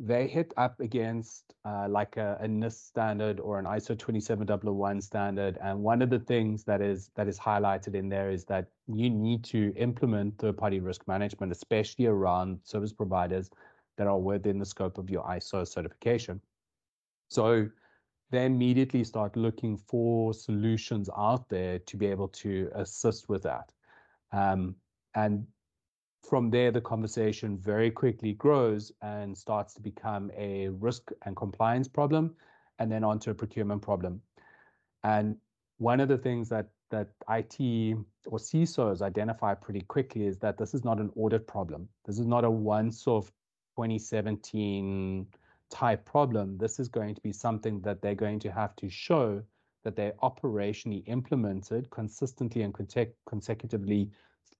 [0.00, 5.58] they hit up against uh, like a, a, NIST standard or an ISO 27001 standard.
[5.60, 9.10] And one of the things that is that is highlighted in there is that you
[9.10, 13.50] need to implement third-party risk management, especially around service providers
[13.96, 16.40] that are within the scope of your ISO certification.
[17.28, 17.68] So
[18.30, 23.72] they immediately start looking for solutions out there to be able to assist with that.
[24.32, 24.74] Um,
[25.14, 25.46] and
[26.28, 31.88] from there, the conversation very quickly grows and starts to become a risk and compliance
[31.88, 32.34] problem,
[32.78, 34.20] and then onto a procurement problem.
[35.04, 35.36] And
[35.78, 40.72] one of the things that that IT or CISOs identify pretty quickly is that this
[40.72, 41.86] is not an audit problem.
[42.06, 43.26] This is not a once-off
[43.76, 45.26] 2017
[45.70, 46.58] type problem.
[46.58, 49.42] This is going to be something that they're going to have to show
[49.84, 52.74] that they operationally implemented consistently and
[53.26, 54.10] consecutively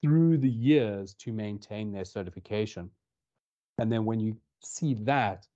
[0.00, 2.90] through the years to maintain their certification.
[3.78, 5.46] And then when you see that,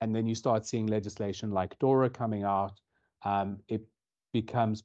[0.00, 2.80] and then you start seeing legislation like DORA coming out,
[3.24, 3.82] um, it
[4.32, 4.82] becomes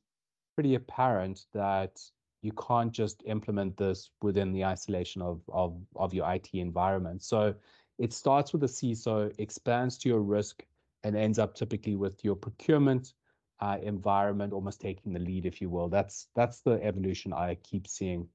[0.56, 2.00] pretty apparent that
[2.42, 7.22] you can't just implement this within the isolation of, of, of your IT environment.
[7.24, 7.54] So
[8.00, 10.66] it starts with a CISO, expands to your risk,
[11.04, 13.14] and ends up typically with your procurement
[13.60, 15.90] uh, environment almost taking the lead, if you will.
[15.90, 18.28] That's that's the evolution I keep seeing.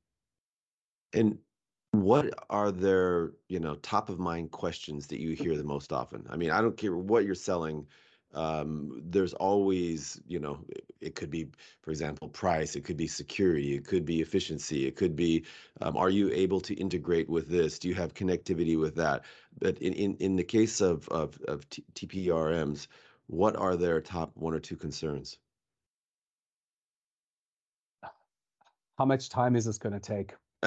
[1.14, 1.38] And
[1.92, 6.26] what are their, you know, top of mind questions that you hear the most often?
[6.28, 7.86] I mean, I don't care what you're selling.
[8.34, 10.58] Um, there's always, you know,
[11.00, 11.46] it, could be,
[11.82, 12.74] for example, price.
[12.74, 13.74] It could be security.
[13.74, 14.86] It could be efficiency.
[14.86, 15.44] It could be,
[15.80, 17.78] um, are you able to integrate with this?
[17.78, 19.24] Do you have connectivity with that?
[19.58, 22.88] But in in, in the case of of, of T- TPRMs,
[23.28, 25.38] what are their top one or two concerns?
[28.98, 30.34] How much time is this going to take?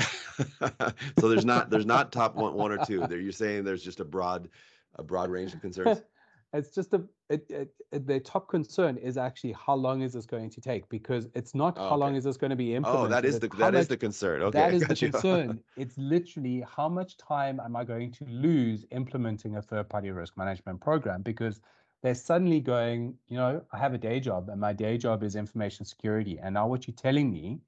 [1.20, 3.06] so there's not there's not top one one or two.
[3.08, 4.50] There you're saying there's just a broad
[4.96, 6.02] a broad range of concerns.
[6.54, 10.26] it's just a it, it, it, the top concern is actually how long is this
[10.26, 11.98] going to take because it's not oh, how okay.
[11.98, 13.06] long is this going to be oh, implemented.
[13.06, 14.42] Oh, that is the that much, is the concern.
[14.44, 15.12] Okay, that is the you.
[15.12, 15.60] concern.
[15.78, 20.38] it's literally how much time am I going to lose implementing a third party risk
[20.38, 21.60] management program because
[22.02, 25.36] they're suddenly going, you know, I have a day job and my day job is
[25.36, 27.60] information security, and now what you're telling me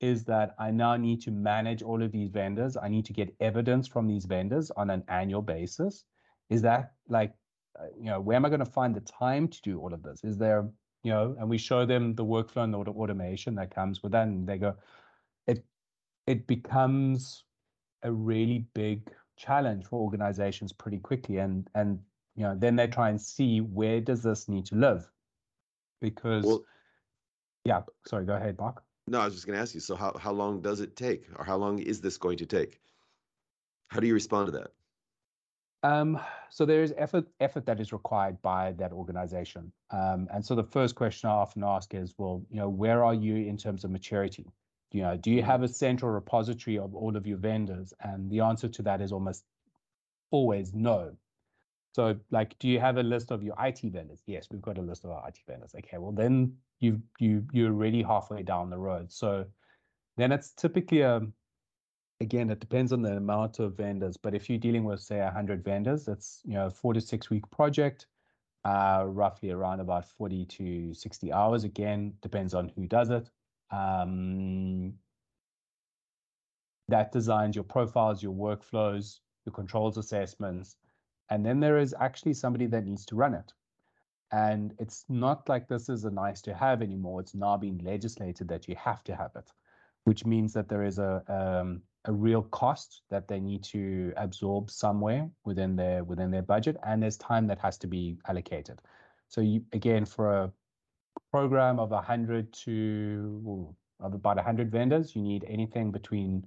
[0.00, 2.76] is that I now need to manage all of these vendors.
[2.76, 6.04] I need to get evidence from these vendors on an annual basis.
[6.50, 7.32] Is that like,
[7.78, 10.02] Uh, you know, where am I going to find the time to do all of
[10.02, 10.22] this?
[10.22, 10.68] Is there,
[11.02, 14.26] you know, and we show them the workflow and the automation that comes with that,
[14.26, 14.74] and they go,
[15.46, 15.64] it
[16.26, 17.44] it becomes
[18.02, 21.98] a really big challenge for organizations pretty quickly, and and
[22.36, 25.10] you know, then they try and see where does this need to live,
[26.00, 26.44] because.
[26.44, 26.64] Well,
[27.64, 28.82] yeah, sorry, go ahead, Mark.
[29.06, 29.80] No, I was just going to ask you.
[29.80, 32.80] So, how how long does it take, or how long is this going to take?
[33.88, 34.72] How do you respond to that?
[35.84, 36.18] Um,
[36.48, 40.64] so there is effort effort that is required by that organization, um, and so the
[40.64, 43.90] first question I often ask is, well, you know, where are you in terms of
[43.90, 44.46] maturity?
[44.92, 45.50] You know, do you mm-hmm.
[45.50, 47.92] have a central repository of all of your vendors?
[48.00, 49.44] And the answer to that is almost
[50.30, 51.14] always no.
[51.92, 54.22] So, like, do you have a list of your IT vendors?
[54.26, 55.74] Yes, we've got a list of our IT vendors.
[55.76, 59.12] Okay, well then you you you're already halfway down the road.
[59.12, 59.44] So
[60.16, 61.34] then it's typically a um,
[62.24, 64.16] again it depends on the amount of vendors.
[64.16, 67.48] But if you're dealing with say hundred vendors, it's you know four to six week
[67.50, 68.06] project,
[68.64, 71.64] uh, roughly around about forty to sixty hours.
[71.64, 73.30] Again, depends on who does it.
[73.70, 74.94] Um,
[76.88, 80.76] that designs your profiles, your workflows, your controls assessments
[81.30, 83.52] and then there is actually somebody that needs to run it.
[84.32, 87.20] And it's not like this is a nice to have anymore.
[87.20, 89.50] It's now being legislated that you have to have it,
[90.04, 94.70] which means that there is a um, a real cost that they need to absorb
[94.70, 98.80] somewhere within their within their budget, and there's time that has to be allocated.
[99.28, 100.52] So you again for a
[101.30, 106.46] program of 100 to of about 100 vendors, you need anything between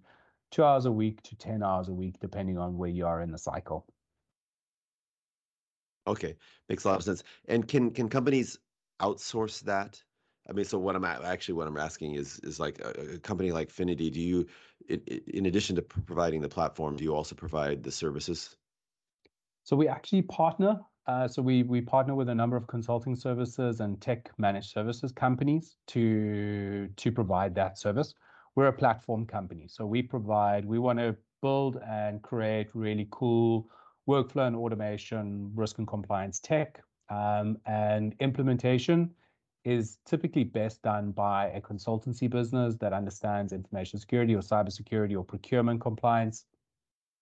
[0.52, 3.32] two hours a week to 10 hours a week, depending on where you are in
[3.32, 3.86] the cycle.
[6.06, 6.36] Okay,
[6.70, 7.24] makes a lot of sense.
[7.48, 8.58] And can can companies
[9.02, 10.02] outsource that?
[10.50, 13.52] I mean, so what I'm actually what I'm asking is is like a, a company
[13.52, 14.12] like Phinity.
[14.12, 14.48] Do you,
[14.88, 18.56] in, in addition to providing the platform, do you also provide the services?
[19.64, 20.80] So we actually partner.
[21.06, 25.12] Uh, so we we partner with a number of consulting services and tech managed services
[25.12, 28.14] companies to to provide that service.
[28.58, 29.68] we're a platform company.
[29.68, 33.70] So we provide, we want to build and create really cool
[34.10, 36.82] workflow and automation, risk and compliance tech.
[37.10, 39.12] Um, and implementation
[39.68, 45.26] is typically best done by a consultancy business that understands information security or cybersecurity or
[45.26, 46.46] procurement compliance.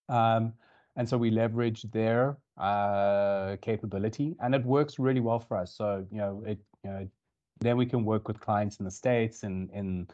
[0.10, 0.54] Um,
[0.96, 5.76] and so we leverage their uh, capability, and it works really well for us.
[5.76, 7.10] So you know, it you know,
[7.62, 10.08] then we can work with clients in the states, in in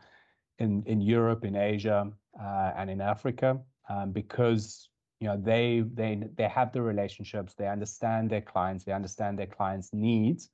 [0.58, 2.10] in in Europe, in Asia,
[2.42, 3.60] uh, and in Africa,
[3.90, 4.88] um, because
[5.20, 9.52] you know they they they have the relationships, they understand their clients, they understand their
[9.58, 10.50] clients' needs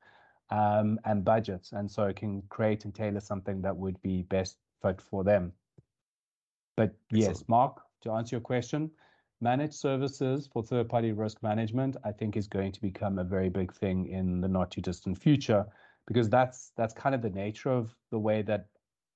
[0.49, 4.57] um, and budgets, and so it can create and tailor something that would be best
[4.81, 5.51] fit for them.
[6.75, 8.91] But yes, Mark, to answer your question,
[9.41, 13.73] managed services for third-party risk management, I think, is going to become a very big
[13.73, 15.65] thing in the not too distant future
[16.07, 18.67] because that's that's kind of the nature of the way that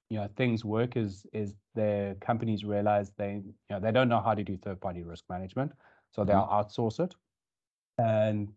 [0.09, 4.21] you know things work is is the companies realize they you know they don't know
[4.21, 5.71] how to do third party risk management
[6.11, 6.53] so they'll mm-hmm.
[6.53, 7.15] outsource it
[7.97, 8.49] and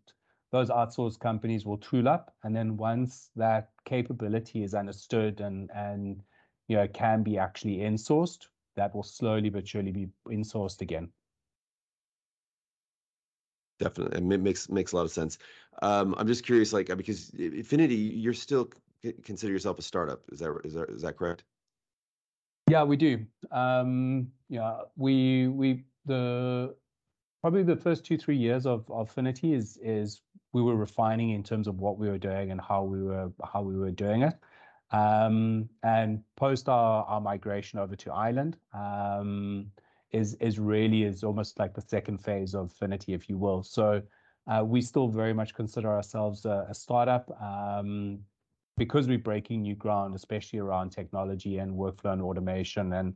[0.55, 6.23] those outsourced companies will tool up and then once that capability is understood and and
[6.69, 11.09] you know can be actually insourced that will slowly but surely be insourced again
[13.79, 15.37] definitely it makes makes a lot of sense
[15.81, 18.69] um, i'm just curious like because Infinity, you're still
[19.23, 20.21] consider yourself a startup.
[20.31, 21.43] Is that is that is that correct?
[22.69, 23.25] Yeah, we do.
[23.51, 26.75] Um, yeah, we we the
[27.45, 30.21] probably the first two three years of, of Phinity is is
[30.53, 33.61] we were refining in terms of what we were doing and how we were how
[33.61, 34.33] we were doing it.
[34.89, 39.67] Um, and post our, our migration over to Ireland um,
[40.11, 43.61] is is really is almost like the second phase of Phinity, if you will.
[43.61, 44.01] So
[44.47, 47.29] uh, we still very much consider ourselves a, a startup.
[47.39, 48.21] Um,
[48.75, 52.93] because we're breaking new ground, especially around technology and workflow and automation.
[52.93, 53.13] And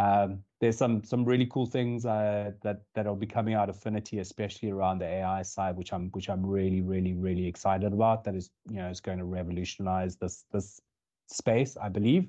[0.00, 3.76] um, there's some some really cool things uh, that that will be coming out of
[3.76, 8.24] Phinity, especially around the AI side, which I'm which I'm really really really excited about.
[8.24, 10.80] That is you know is going to revolutionize this this
[11.26, 12.28] space, I believe.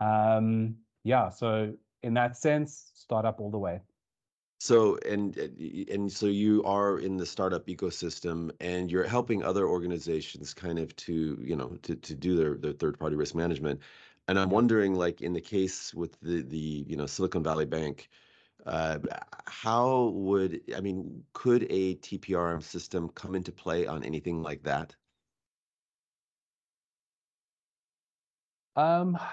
[0.00, 3.80] Um, yeah, so in that sense, startup all the way.
[4.60, 5.36] So and
[5.90, 10.94] and so you are in the startup ecosystem and you're helping other organizations kind of
[10.96, 13.80] to, you know, to to do their their third party risk management.
[14.28, 18.08] And I'm wondering like in the case with the the, you know, Silicon Valley Bank,
[18.66, 18.98] uh,
[19.46, 24.96] how would I mean, could a TPRM system come into play on anything like that?
[28.76, 29.18] Um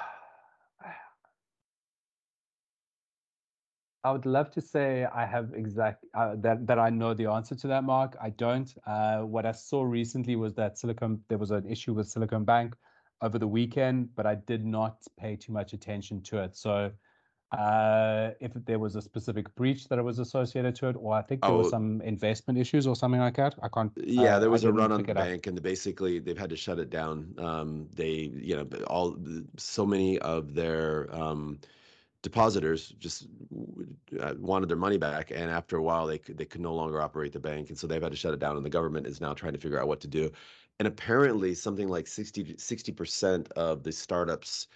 [4.03, 7.55] I would love to say I have exact uh, that that I know the answer
[7.55, 8.17] to that, Mark.
[8.21, 8.73] I don't.
[8.85, 12.75] Uh, what I saw recently was that Silicon there was an issue with Silicon Bank
[13.21, 16.55] over the weekend, but I did not pay too much attention to it.
[16.55, 16.91] So,
[17.51, 21.41] uh, if there was a specific breach that was associated to it, or I think
[21.41, 23.55] there oh, was some investment issues or something like that.
[23.61, 23.91] I can't.
[23.97, 26.89] Yeah, there was a run on the bank, and basically they've had to shut it
[26.89, 27.35] down.
[27.37, 29.17] Um, they, you know, all
[29.57, 31.13] so many of their.
[31.13, 31.59] Um,
[32.23, 33.25] depositors just
[34.19, 37.01] uh, wanted their money back and after a while they could they could no longer
[37.01, 39.19] operate the bank and so they've had to shut it down and the government is
[39.19, 40.31] now trying to figure out what to do
[40.79, 44.67] and apparently something like 60 60% of the startups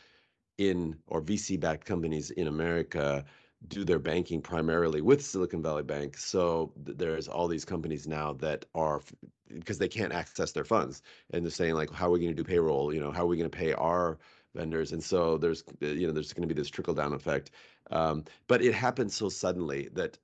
[0.58, 3.26] in or VC backed companies in America
[3.68, 6.18] do their banking primarily with Silicon Valley Bank.
[6.18, 9.02] So there's all these companies now that are
[9.48, 12.36] because they can't access their funds and they're saying like how are we going to
[12.36, 12.94] do payroll?
[12.94, 14.18] You know how are we going to pay our
[14.54, 14.92] vendors?
[14.92, 17.52] And so there's uh, you know there's going to be this trickle down effect.
[17.92, 20.18] Um, but it happened so suddenly that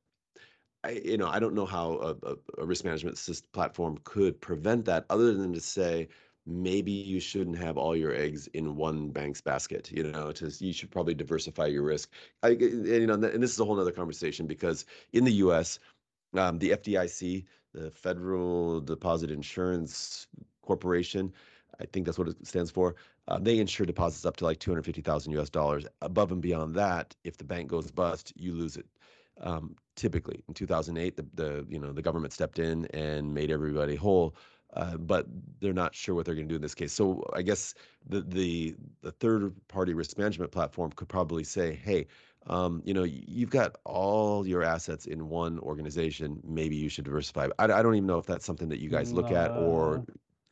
[0.83, 4.85] I, you know i don't know how a, a, risk management system platform could prevent
[4.85, 6.07] that other than to say
[6.45, 10.73] maybe you shouldn't have all your eggs in one bank's basket you know to, you
[10.73, 12.11] should probably diversify your risk
[12.43, 15.79] I, and, you know and this is a whole other conversation because in the us
[16.33, 20.27] um, the fdic the federal deposit insurance
[20.61, 21.31] corporation
[21.79, 22.95] I think that's what it stands for.
[23.27, 25.85] Uh, they insure deposits up to like 250,000 US dollars.
[26.01, 28.85] Above and beyond that, if the bank goes bust, you lose it.
[29.39, 33.95] Um, typically, in 2008, the, the you know the government stepped in and made everybody
[33.95, 34.35] whole,
[34.73, 35.25] uh, but
[35.59, 36.93] they're not sure what they're going to do in this case.
[36.93, 37.73] So I guess
[38.07, 42.07] the the the third party risk management platform could probably say, hey.
[42.47, 46.41] Um, you know, you've got all your assets in one organization.
[46.43, 47.49] Maybe you should diversify.
[47.59, 50.03] I, I don't even know if that's something that you guys look at, or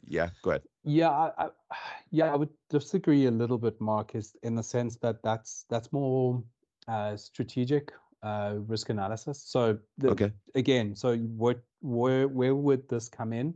[0.07, 0.61] yeah, go ahead.
[0.83, 1.49] Yeah, I, I,
[2.11, 6.43] yeah, I would disagree a little bit, Marcus, in the sense that that's that's more
[6.87, 7.91] uh, strategic
[8.23, 9.43] uh, risk analysis.
[9.45, 13.53] So the, okay, again, so what where where would this come in?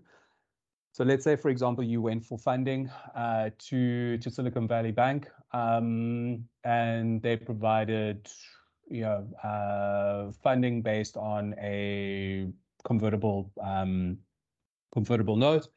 [0.94, 5.30] So let's say, for example, you went for funding uh, to to Silicon Valley Bank,
[5.52, 8.30] um, and they provided,
[8.90, 12.48] you know, uh, funding based on a
[12.84, 14.18] convertible um,
[14.94, 15.68] convertible note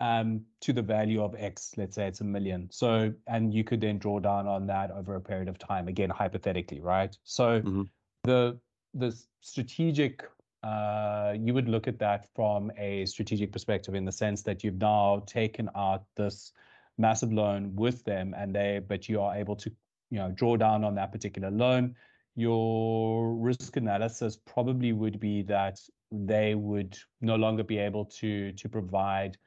[0.00, 1.72] um, to the value of X.
[1.76, 2.68] Let's say it's a million.
[2.70, 5.88] So and you could then draw down on that over a period of time.
[5.88, 7.16] Again, hypothetically, right?
[7.24, 7.82] So mm-hmm.
[8.30, 8.58] The
[8.94, 9.10] the
[9.40, 10.24] strategic
[10.62, 14.80] uh, you would look at that from a strategic perspective in the sense that you've
[14.80, 16.52] now taken out this
[16.98, 19.70] massive loan with them and they but you are able to
[20.10, 21.94] you know draw down on that particular loan.
[22.36, 25.78] Your risk analysis probably would be that
[26.12, 29.38] they would no longer be able to to provide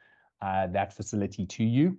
[0.41, 1.97] uh, that facility to you.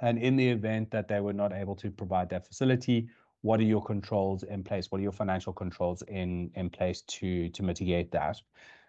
[0.00, 3.08] And in the event that they were not able to provide that facility
[3.42, 4.90] what are your controls in place?
[4.90, 8.40] What are your financial controls in in place to to mitigate that?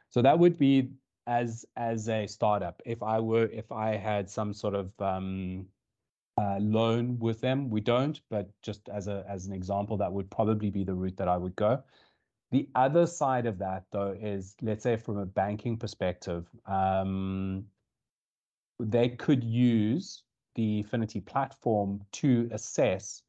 [0.09, 0.89] So that would be
[1.27, 2.81] as as a startup.
[2.85, 5.65] If I were if I had some sort of um,
[6.37, 8.19] uh, loan with them, we don't.
[8.29, 11.37] But just as a as an example, that would probably be the route that I
[11.37, 11.83] would go.
[12.51, 17.65] The other side of that, though, is let's say from a banking perspective, um,
[18.79, 20.21] they could use
[20.53, 23.23] the Phinity platform to assess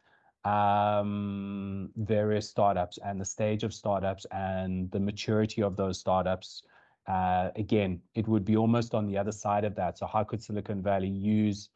[0.45, 6.62] um, various startups and the stage of startups and the maturity of those startups.
[7.07, 9.99] Uh, again, it would be almost on the other side of that.
[9.99, 11.68] So, how could Silicon Valley use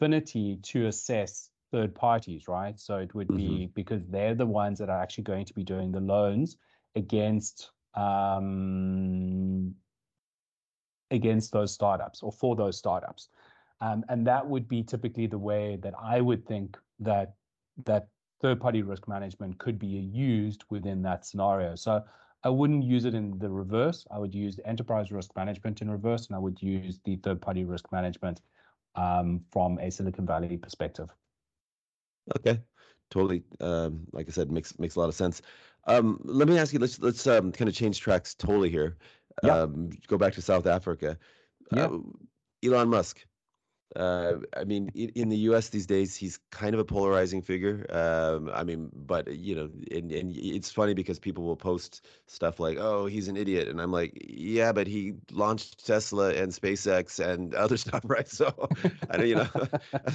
[0.00, 2.78] Phinity to assess third parties, right?
[2.78, 3.36] So, it would mm-hmm.
[3.36, 6.56] be because they're the ones that are actually going to be doing the loans
[6.96, 9.74] against um,
[11.10, 13.28] against those startups or for those startups.
[13.80, 17.34] Um, and that would be typically the way that I would think that
[17.84, 18.08] that
[18.42, 21.74] third-party risk management could be used within that scenario.
[21.76, 22.02] So
[22.44, 24.04] I wouldn't use it in the reverse.
[24.10, 27.90] I would use enterprise risk management in reverse, and I would use the third-party risk
[27.92, 28.40] management
[28.96, 31.08] um, from a Silicon Valley perspective.
[32.36, 32.60] Okay,
[33.10, 33.42] totally.
[33.60, 35.42] Um, like I said, makes makes a lot of sense.
[35.86, 36.78] Um, let me ask you.
[36.78, 38.96] Let's let's um, kind of change tracks totally here.
[39.42, 39.58] Yeah.
[39.58, 41.18] Um, go back to South Africa.
[41.72, 41.86] Yeah.
[41.86, 41.98] Uh,
[42.62, 43.24] Elon Musk.
[43.94, 45.68] Uh, I mean, in, the U.S.
[45.68, 47.86] these days, he's kind of a polarizing figure.
[47.90, 52.58] Um, I mean, but you know, and, and it's funny because people will post stuff
[52.58, 57.22] like, "Oh, he's an idiot," and I'm like, "Yeah, but he launched Tesla and SpaceX
[57.22, 58.68] and other stuff, right?" So,
[59.10, 59.48] I don't, you know,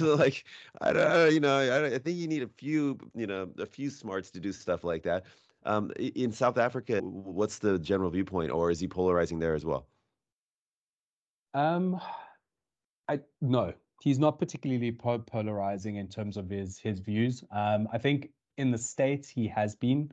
[0.00, 0.44] like,
[0.80, 3.90] I don't, you know, I, I think you need a few, you know, a few
[3.90, 5.24] smarts to do stuff like that.
[5.64, 9.86] Um, in South Africa, what's the general viewpoint, or is he polarizing there as well?
[11.54, 12.00] Um
[13.08, 17.42] I no, he's not particularly polarizing in terms of his his views.
[17.50, 20.12] Um, I think in the states he has been,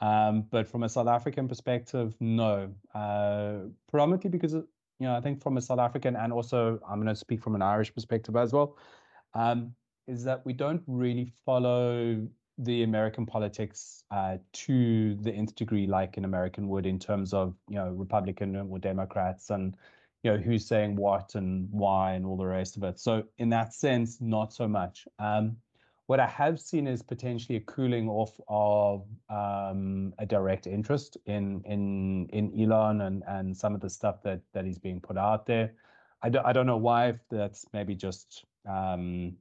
[0.00, 2.72] um, but from a South African perspective, no.
[2.94, 4.64] Uh, predominantly because you
[5.00, 7.62] know I think from a South African and also I'm going to speak from an
[7.62, 8.76] Irish perspective as well.
[9.34, 9.74] Um,
[10.08, 12.26] is that we don't really follow
[12.58, 17.54] the American politics uh, to the nth degree like an American would in terms of
[17.68, 19.76] you know Republican or Democrats and
[20.22, 23.00] you know who's saying what and why and all the rest of it.
[23.00, 25.06] So in that sense, not so much.
[25.18, 25.56] Um,
[26.06, 31.62] what I have seen is potentially a cooling off of um, a direct interest in
[31.64, 35.46] in in Elon and and some of the stuff that that is being put out
[35.46, 35.72] there.
[36.22, 37.08] I don't I don't know why.
[37.08, 39.34] If that's maybe just um,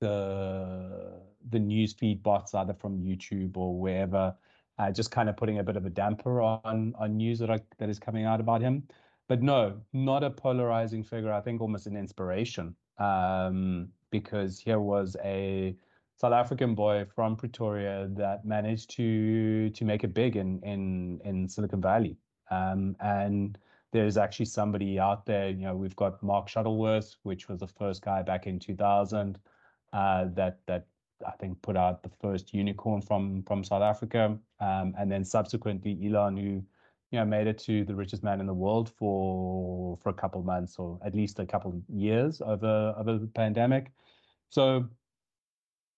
[0.00, 1.20] the
[1.50, 4.34] the news feed bots either from YouTube or wherever,
[4.78, 7.60] uh, just kind of putting a bit of a damper on on news that are,
[7.78, 8.84] that is coming out about him
[9.28, 11.32] but no, not a polarizing figure.
[11.32, 15.76] I think almost an inspiration um, because here was a
[16.16, 21.48] South African boy from Pretoria that managed to to make it big in in in
[21.48, 22.16] Silicon Valley.
[22.50, 23.58] Um, and
[23.92, 25.48] there's actually somebody out there.
[25.50, 29.38] You know, we've got Mark Shuttleworth, which was the first guy back in 2000
[29.92, 30.86] uh, that that
[31.26, 35.98] I think put out the first unicorn from from South Africa, um, and then subsequently
[36.04, 36.62] Elon, who
[37.14, 40.42] you know made it to the richest man in the world for for a couple
[40.42, 43.92] months or at least a couple years over over the pandemic.
[44.48, 44.88] So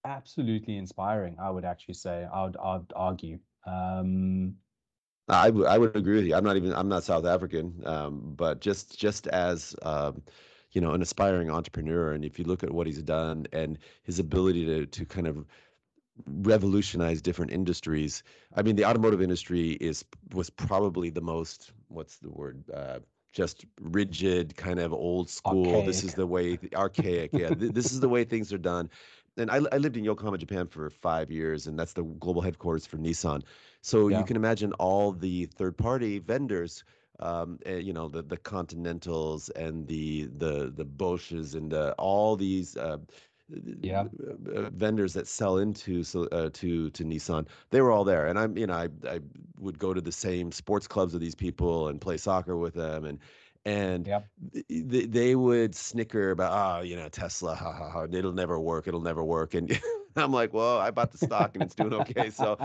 [0.05, 2.27] absolutely inspiring, I would actually say.
[2.31, 3.39] I would I'd argue.
[3.67, 4.57] Um,
[5.27, 6.35] I would I would agree with you.
[6.35, 10.21] I'm not even I'm not South African, um, but just just as um,
[10.73, 14.19] you know an aspiring entrepreneur, and if you look at what he's done and his
[14.19, 15.47] ability to to kind of
[16.25, 18.23] revolutionize different industries.
[18.55, 22.64] I mean, the automotive industry is was probably the most what's the word?
[22.73, 23.01] Uh,
[23.33, 25.67] just rigid, kind of old school.
[25.67, 25.87] Archaic.
[25.87, 27.31] This is the way archaic.
[27.33, 28.89] yeah, this is the way things are done.
[29.39, 32.87] And I, I lived in Yokohama, Japan for five years, and that's the global headquarters
[32.87, 33.43] for Nissan.
[33.83, 34.19] So yeah.
[34.19, 36.83] you can imagine all the third-party vendors
[37.21, 42.37] um, uh, you know the the Continentals and the the the Bosches and the, all
[42.37, 42.99] these uh,
[43.49, 44.05] yeah.
[44.55, 48.26] uh, vendors that sell into so uh, to to Nissan they were all there.
[48.26, 49.20] And I'm you know I I
[49.59, 53.05] would go to the same sports clubs with these people and play soccer with them.
[53.05, 53.18] And
[53.64, 54.26] and yep.
[54.68, 58.88] th- they would snicker about oh you know Tesla ha ha ha it'll never work
[58.88, 59.55] it'll never work.
[59.55, 59.78] And
[60.16, 62.30] I'm like well I bought the stock and it's doing okay.
[62.30, 62.59] So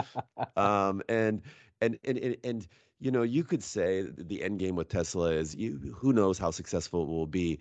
[0.56, 1.42] um and
[1.82, 2.68] and and and, and
[3.00, 6.50] you know you could say the end game with Tesla is you who knows how
[6.50, 7.60] successful it will be.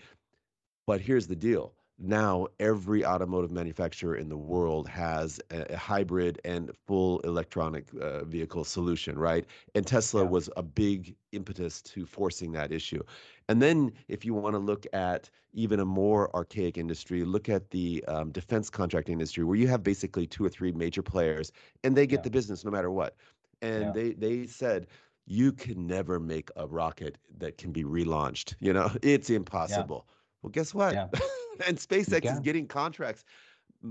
[0.86, 6.40] But here's the deal now every automotive manufacturer in the world has a, a hybrid
[6.44, 9.44] and full electronic uh, vehicle solution, right?
[9.74, 10.30] And Tesla yeah.
[10.30, 13.02] was a big impetus to forcing that issue.
[13.48, 17.70] And then, if you want to look at even a more archaic industry, look at
[17.70, 21.52] the um, defense contracting industry, where you have basically two or three major players,
[21.84, 22.22] and they get yeah.
[22.22, 23.16] the business no matter what.
[23.60, 23.92] And yeah.
[23.92, 24.86] they they said
[25.26, 28.54] you can never make a rocket that can be relaunched.
[28.60, 30.06] You know, it's impossible.
[30.42, 30.94] Well, guess what?
[31.66, 33.24] and SpaceX is getting contracts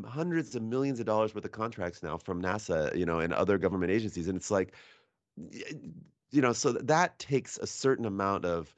[0.05, 3.57] hundreds of millions of dollars worth of contracts now from NASA, you know, and other
[3.57, 4.27] government agencies.
[4.27, 4.73] And it's like,
[5.35, 8.73] you know, so that takes a certain amount of,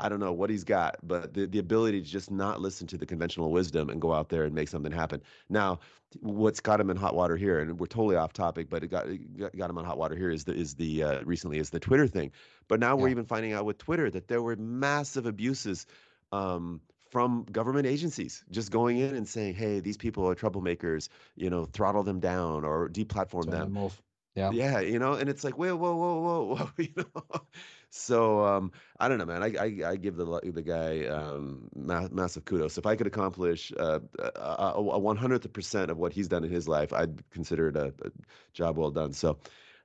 [0.00, 2.96] I don't know what he's got, but the, the ability to just not listen to
[2.96, 5.20] the conventional wisdom and go out there and make something happen.
[5.48, 5.80] Now,
[6.20, 9.08] what's got him in hot water here, and we're totally off topic, but it got
[9.08, 11.80] it got him on hot water here is the is the uh, recently is the
[11.80, 12.30] Twitter thing.
[12.68, 13.02] But now yeah.
[13.02, 15.84] we're even finding out with Twitter that there were massive abuses
[16.32, 16.80] um,
[17.10, 21.08] from government agencies just going in and saying, "Hey, these people are troublemakers.
[21.36, 23.90] You know, throttle them down or deplatform Turn them." them
[24.38, 27.40] yeah, yeah, you know, and it's like, whoa, whoa, whoa, whoa, whoa, you know.
[27.90, 29.42] so um, I don't know, man.
[29.42, 32.78] I I, I give the the guy um, ma- massive kudos.
[32.78, 34.00] If I could accomplish uh,
[34.36, 37.86] a one hundredth percent of what he's done in his life, I'd consider it a,
[38.04, 38.10] a
[38.52, 39.12] job well done.
[39.12, 39.38] So.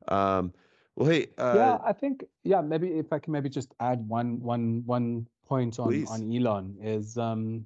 [0.08, 0.54] Um,
[0.96, 1.28] well, hey.
[1.40, 2.62] Uh, yeah, I think yeah.
[2.62, 7.18] Maybe if I can maybe just add one one one point on on Elon is
[7.18, 7.66] um,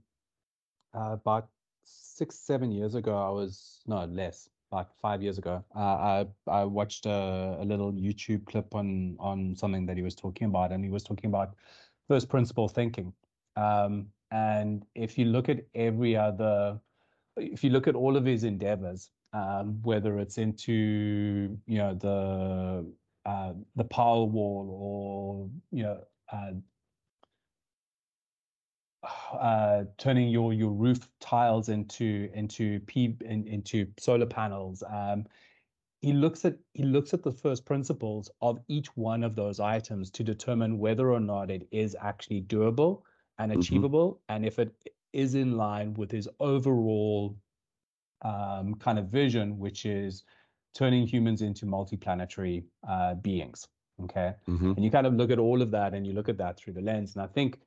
[0.96, 1.50] uh, about
[1.84, 6.64] six seven years ago I was no less about five years ago uh, I I
[6.66, 10.84] watched a, a, little YouTube clip on on something that he was talking about and
[10.84, 11.56] he was talking about
[12.08, 13.14] first principle thinking.
[13.56, 16.80] Um, and if you look at every other
[17.38, 22.86] if you look at all of his endeavors um, whether it's into you know the
[23.30, 26.00] uh, the Powerwall or you know
[26.32, 26.52] uh,
[29.34, 34.84] uh, turning your your roof tiles into into P in, into solar panels.
[34.90, 35.26] Um,
[36.02, 40.12] he looks at he looks at the first principles of each one of those items
[40.12, 43.02] to determine whether or not it is actually doable
[43.40, 43.60] and mm-hmm.
[43.60, 44.36] achievable, mm-hmm.
[44.36, 44.72] and if it
[45.14, 47.36] is in line with his overall
[48.24, 50.24] um, kind of vision, which is
[50.76, 53.68] turning humans into multiplanetary uh, beings.
[54.04, 54.74] Okay, mm-hmm.
[54.74, 56.74] and you kind of look at all of that, and you look at that through
[56.74, 57.60] the lens, and I think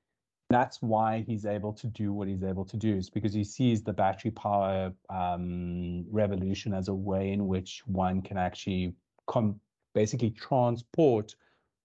[0.51, 3.82] that's why he's able to do what he's able to do is because he sees
[3.82, 8.92] the battery power um, revolution as a way in which one can actually
[9.26, 9.61] com-
[9.94, 11.34] basically transport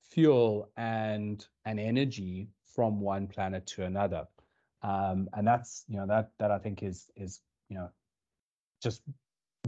[0.09, 4.26] fuel and and energy from one planet to another.
[4.82, 7.89] Um, and that's you know that that i think is is you know
[8.84, 9.01] just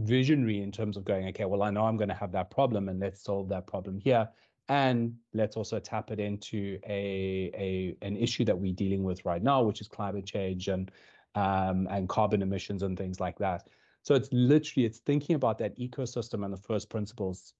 [0.02, 2.88] visionary in terms of going okay well i know i'm going to have that problem
[2.88, 4.28] and let's solve that problem here
[4.68, 9.42] and let's also tap it into a, a an issue that we're dealing with right
[9.42, 10.90] now, which is climate change and
[11.34, 13.66] um, and carbon emissions and things like that.
[14.02, 17.54] So it's literally it's thinking about that ecosystem and the first principles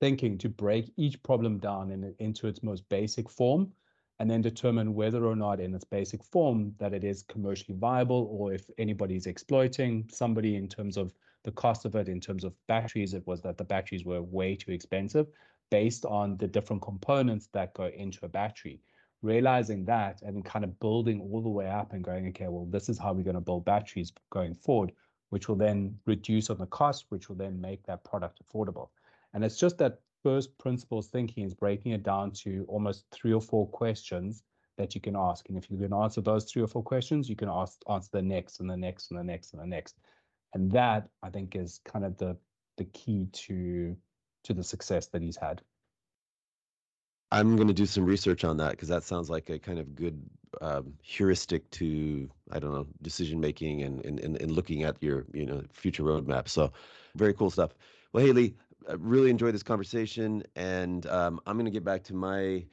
[0.00, 3.72] thinking to break each problem down in, into its most basic form
[4.18, 8.28] and then determine whether or not in its basic form that it is commercially viable
[8.30, 11.12] or if anybody's exploiting somebody in terms of
[11.44, 14.54] the cost of it in terms of batteries it was that the batteries were way
[14.54, 15.26] too expensive
[15.70, 18.80] based on the different components that go into a battery.
[19.22, 22.88] Realizing that and kind of building all the way up and going, okay, well, this
[22.88, 24.92] is how we're going to build batteries going forward,
[25.30, 28.90] which will then reduce on the cost, which will then make that product affordable.
[29.34, 33.40] And it's just that first principles thinking is breaking it down to almost three or
[33.40, 34.42] four questions
[34.76, 35.48] that you can ask.
[35.48, 38.22] And if you can answer those three or four questions, you can ask answer the
[38.22, 39.96] next and the next and the next and the next.
[40.54, 42.36] And that I think is kind of the
[42.76, 43.96] the key to
[44.46, 45.62] to the success that he's had.
[47.32, 49.94] I'm going to do some research on that because that sounds like a kind of
[49.94, 50.22] good
[50.60, 55.44] um, heuristic to I don't know decision making and, and and looking at your you
[55.44, 56.48] know future roadmap.
[56.48, 56.72] So
[57.16, 57.72] very cool stuff.
[58.12, 58.54] Well, Haley,
[58.88, 62.64] I really enjoyed this conversation, and um, I'm going to get back to my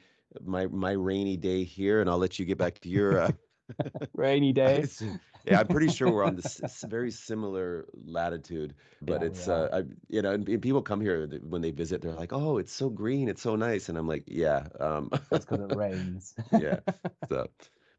[0.44, 3.32] my my rainy day here, and I'll let you get back to your uh,
[4.14, 4.86] rainy day.
[5.44, 8.74] yeah, I'm pretty sure we're on this very similar latitude.
[9.02, 11.70] But Yeah, it's we uh, I, you know, and, and people come here when they
[11.70, 15.10] visit, they're like, "Oh, it's so green, it's so nice," and I'm like, "Yeah, um,
[15.30, 16.34] That's because it rains.
[16.52, 16.80] yeah."
[17.28, 17.48] So,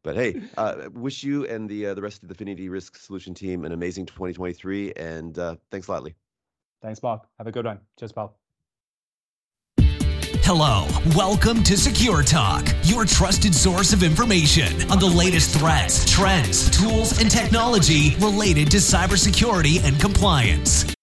[0.02, 3.34] but hey, uh, wish you and the uh, the rest of the Affinity Risk Solution
[3.34, 6.14] team an amazing 2023, and uh, thanks a lot, Lee.
[6.80, 7.28] Thanks, Mark.
[7.38, 7.80] Have a good one.
[7.98, 8.38] Cheers, pal.
[10.48, 10.86] Hello,
[11.16, 17.20] welcome to Secure Talk, your trusted source of information on the latest threats, trends, tools,
[17.20, 20.96] and technology related to cybersecurity and compliance.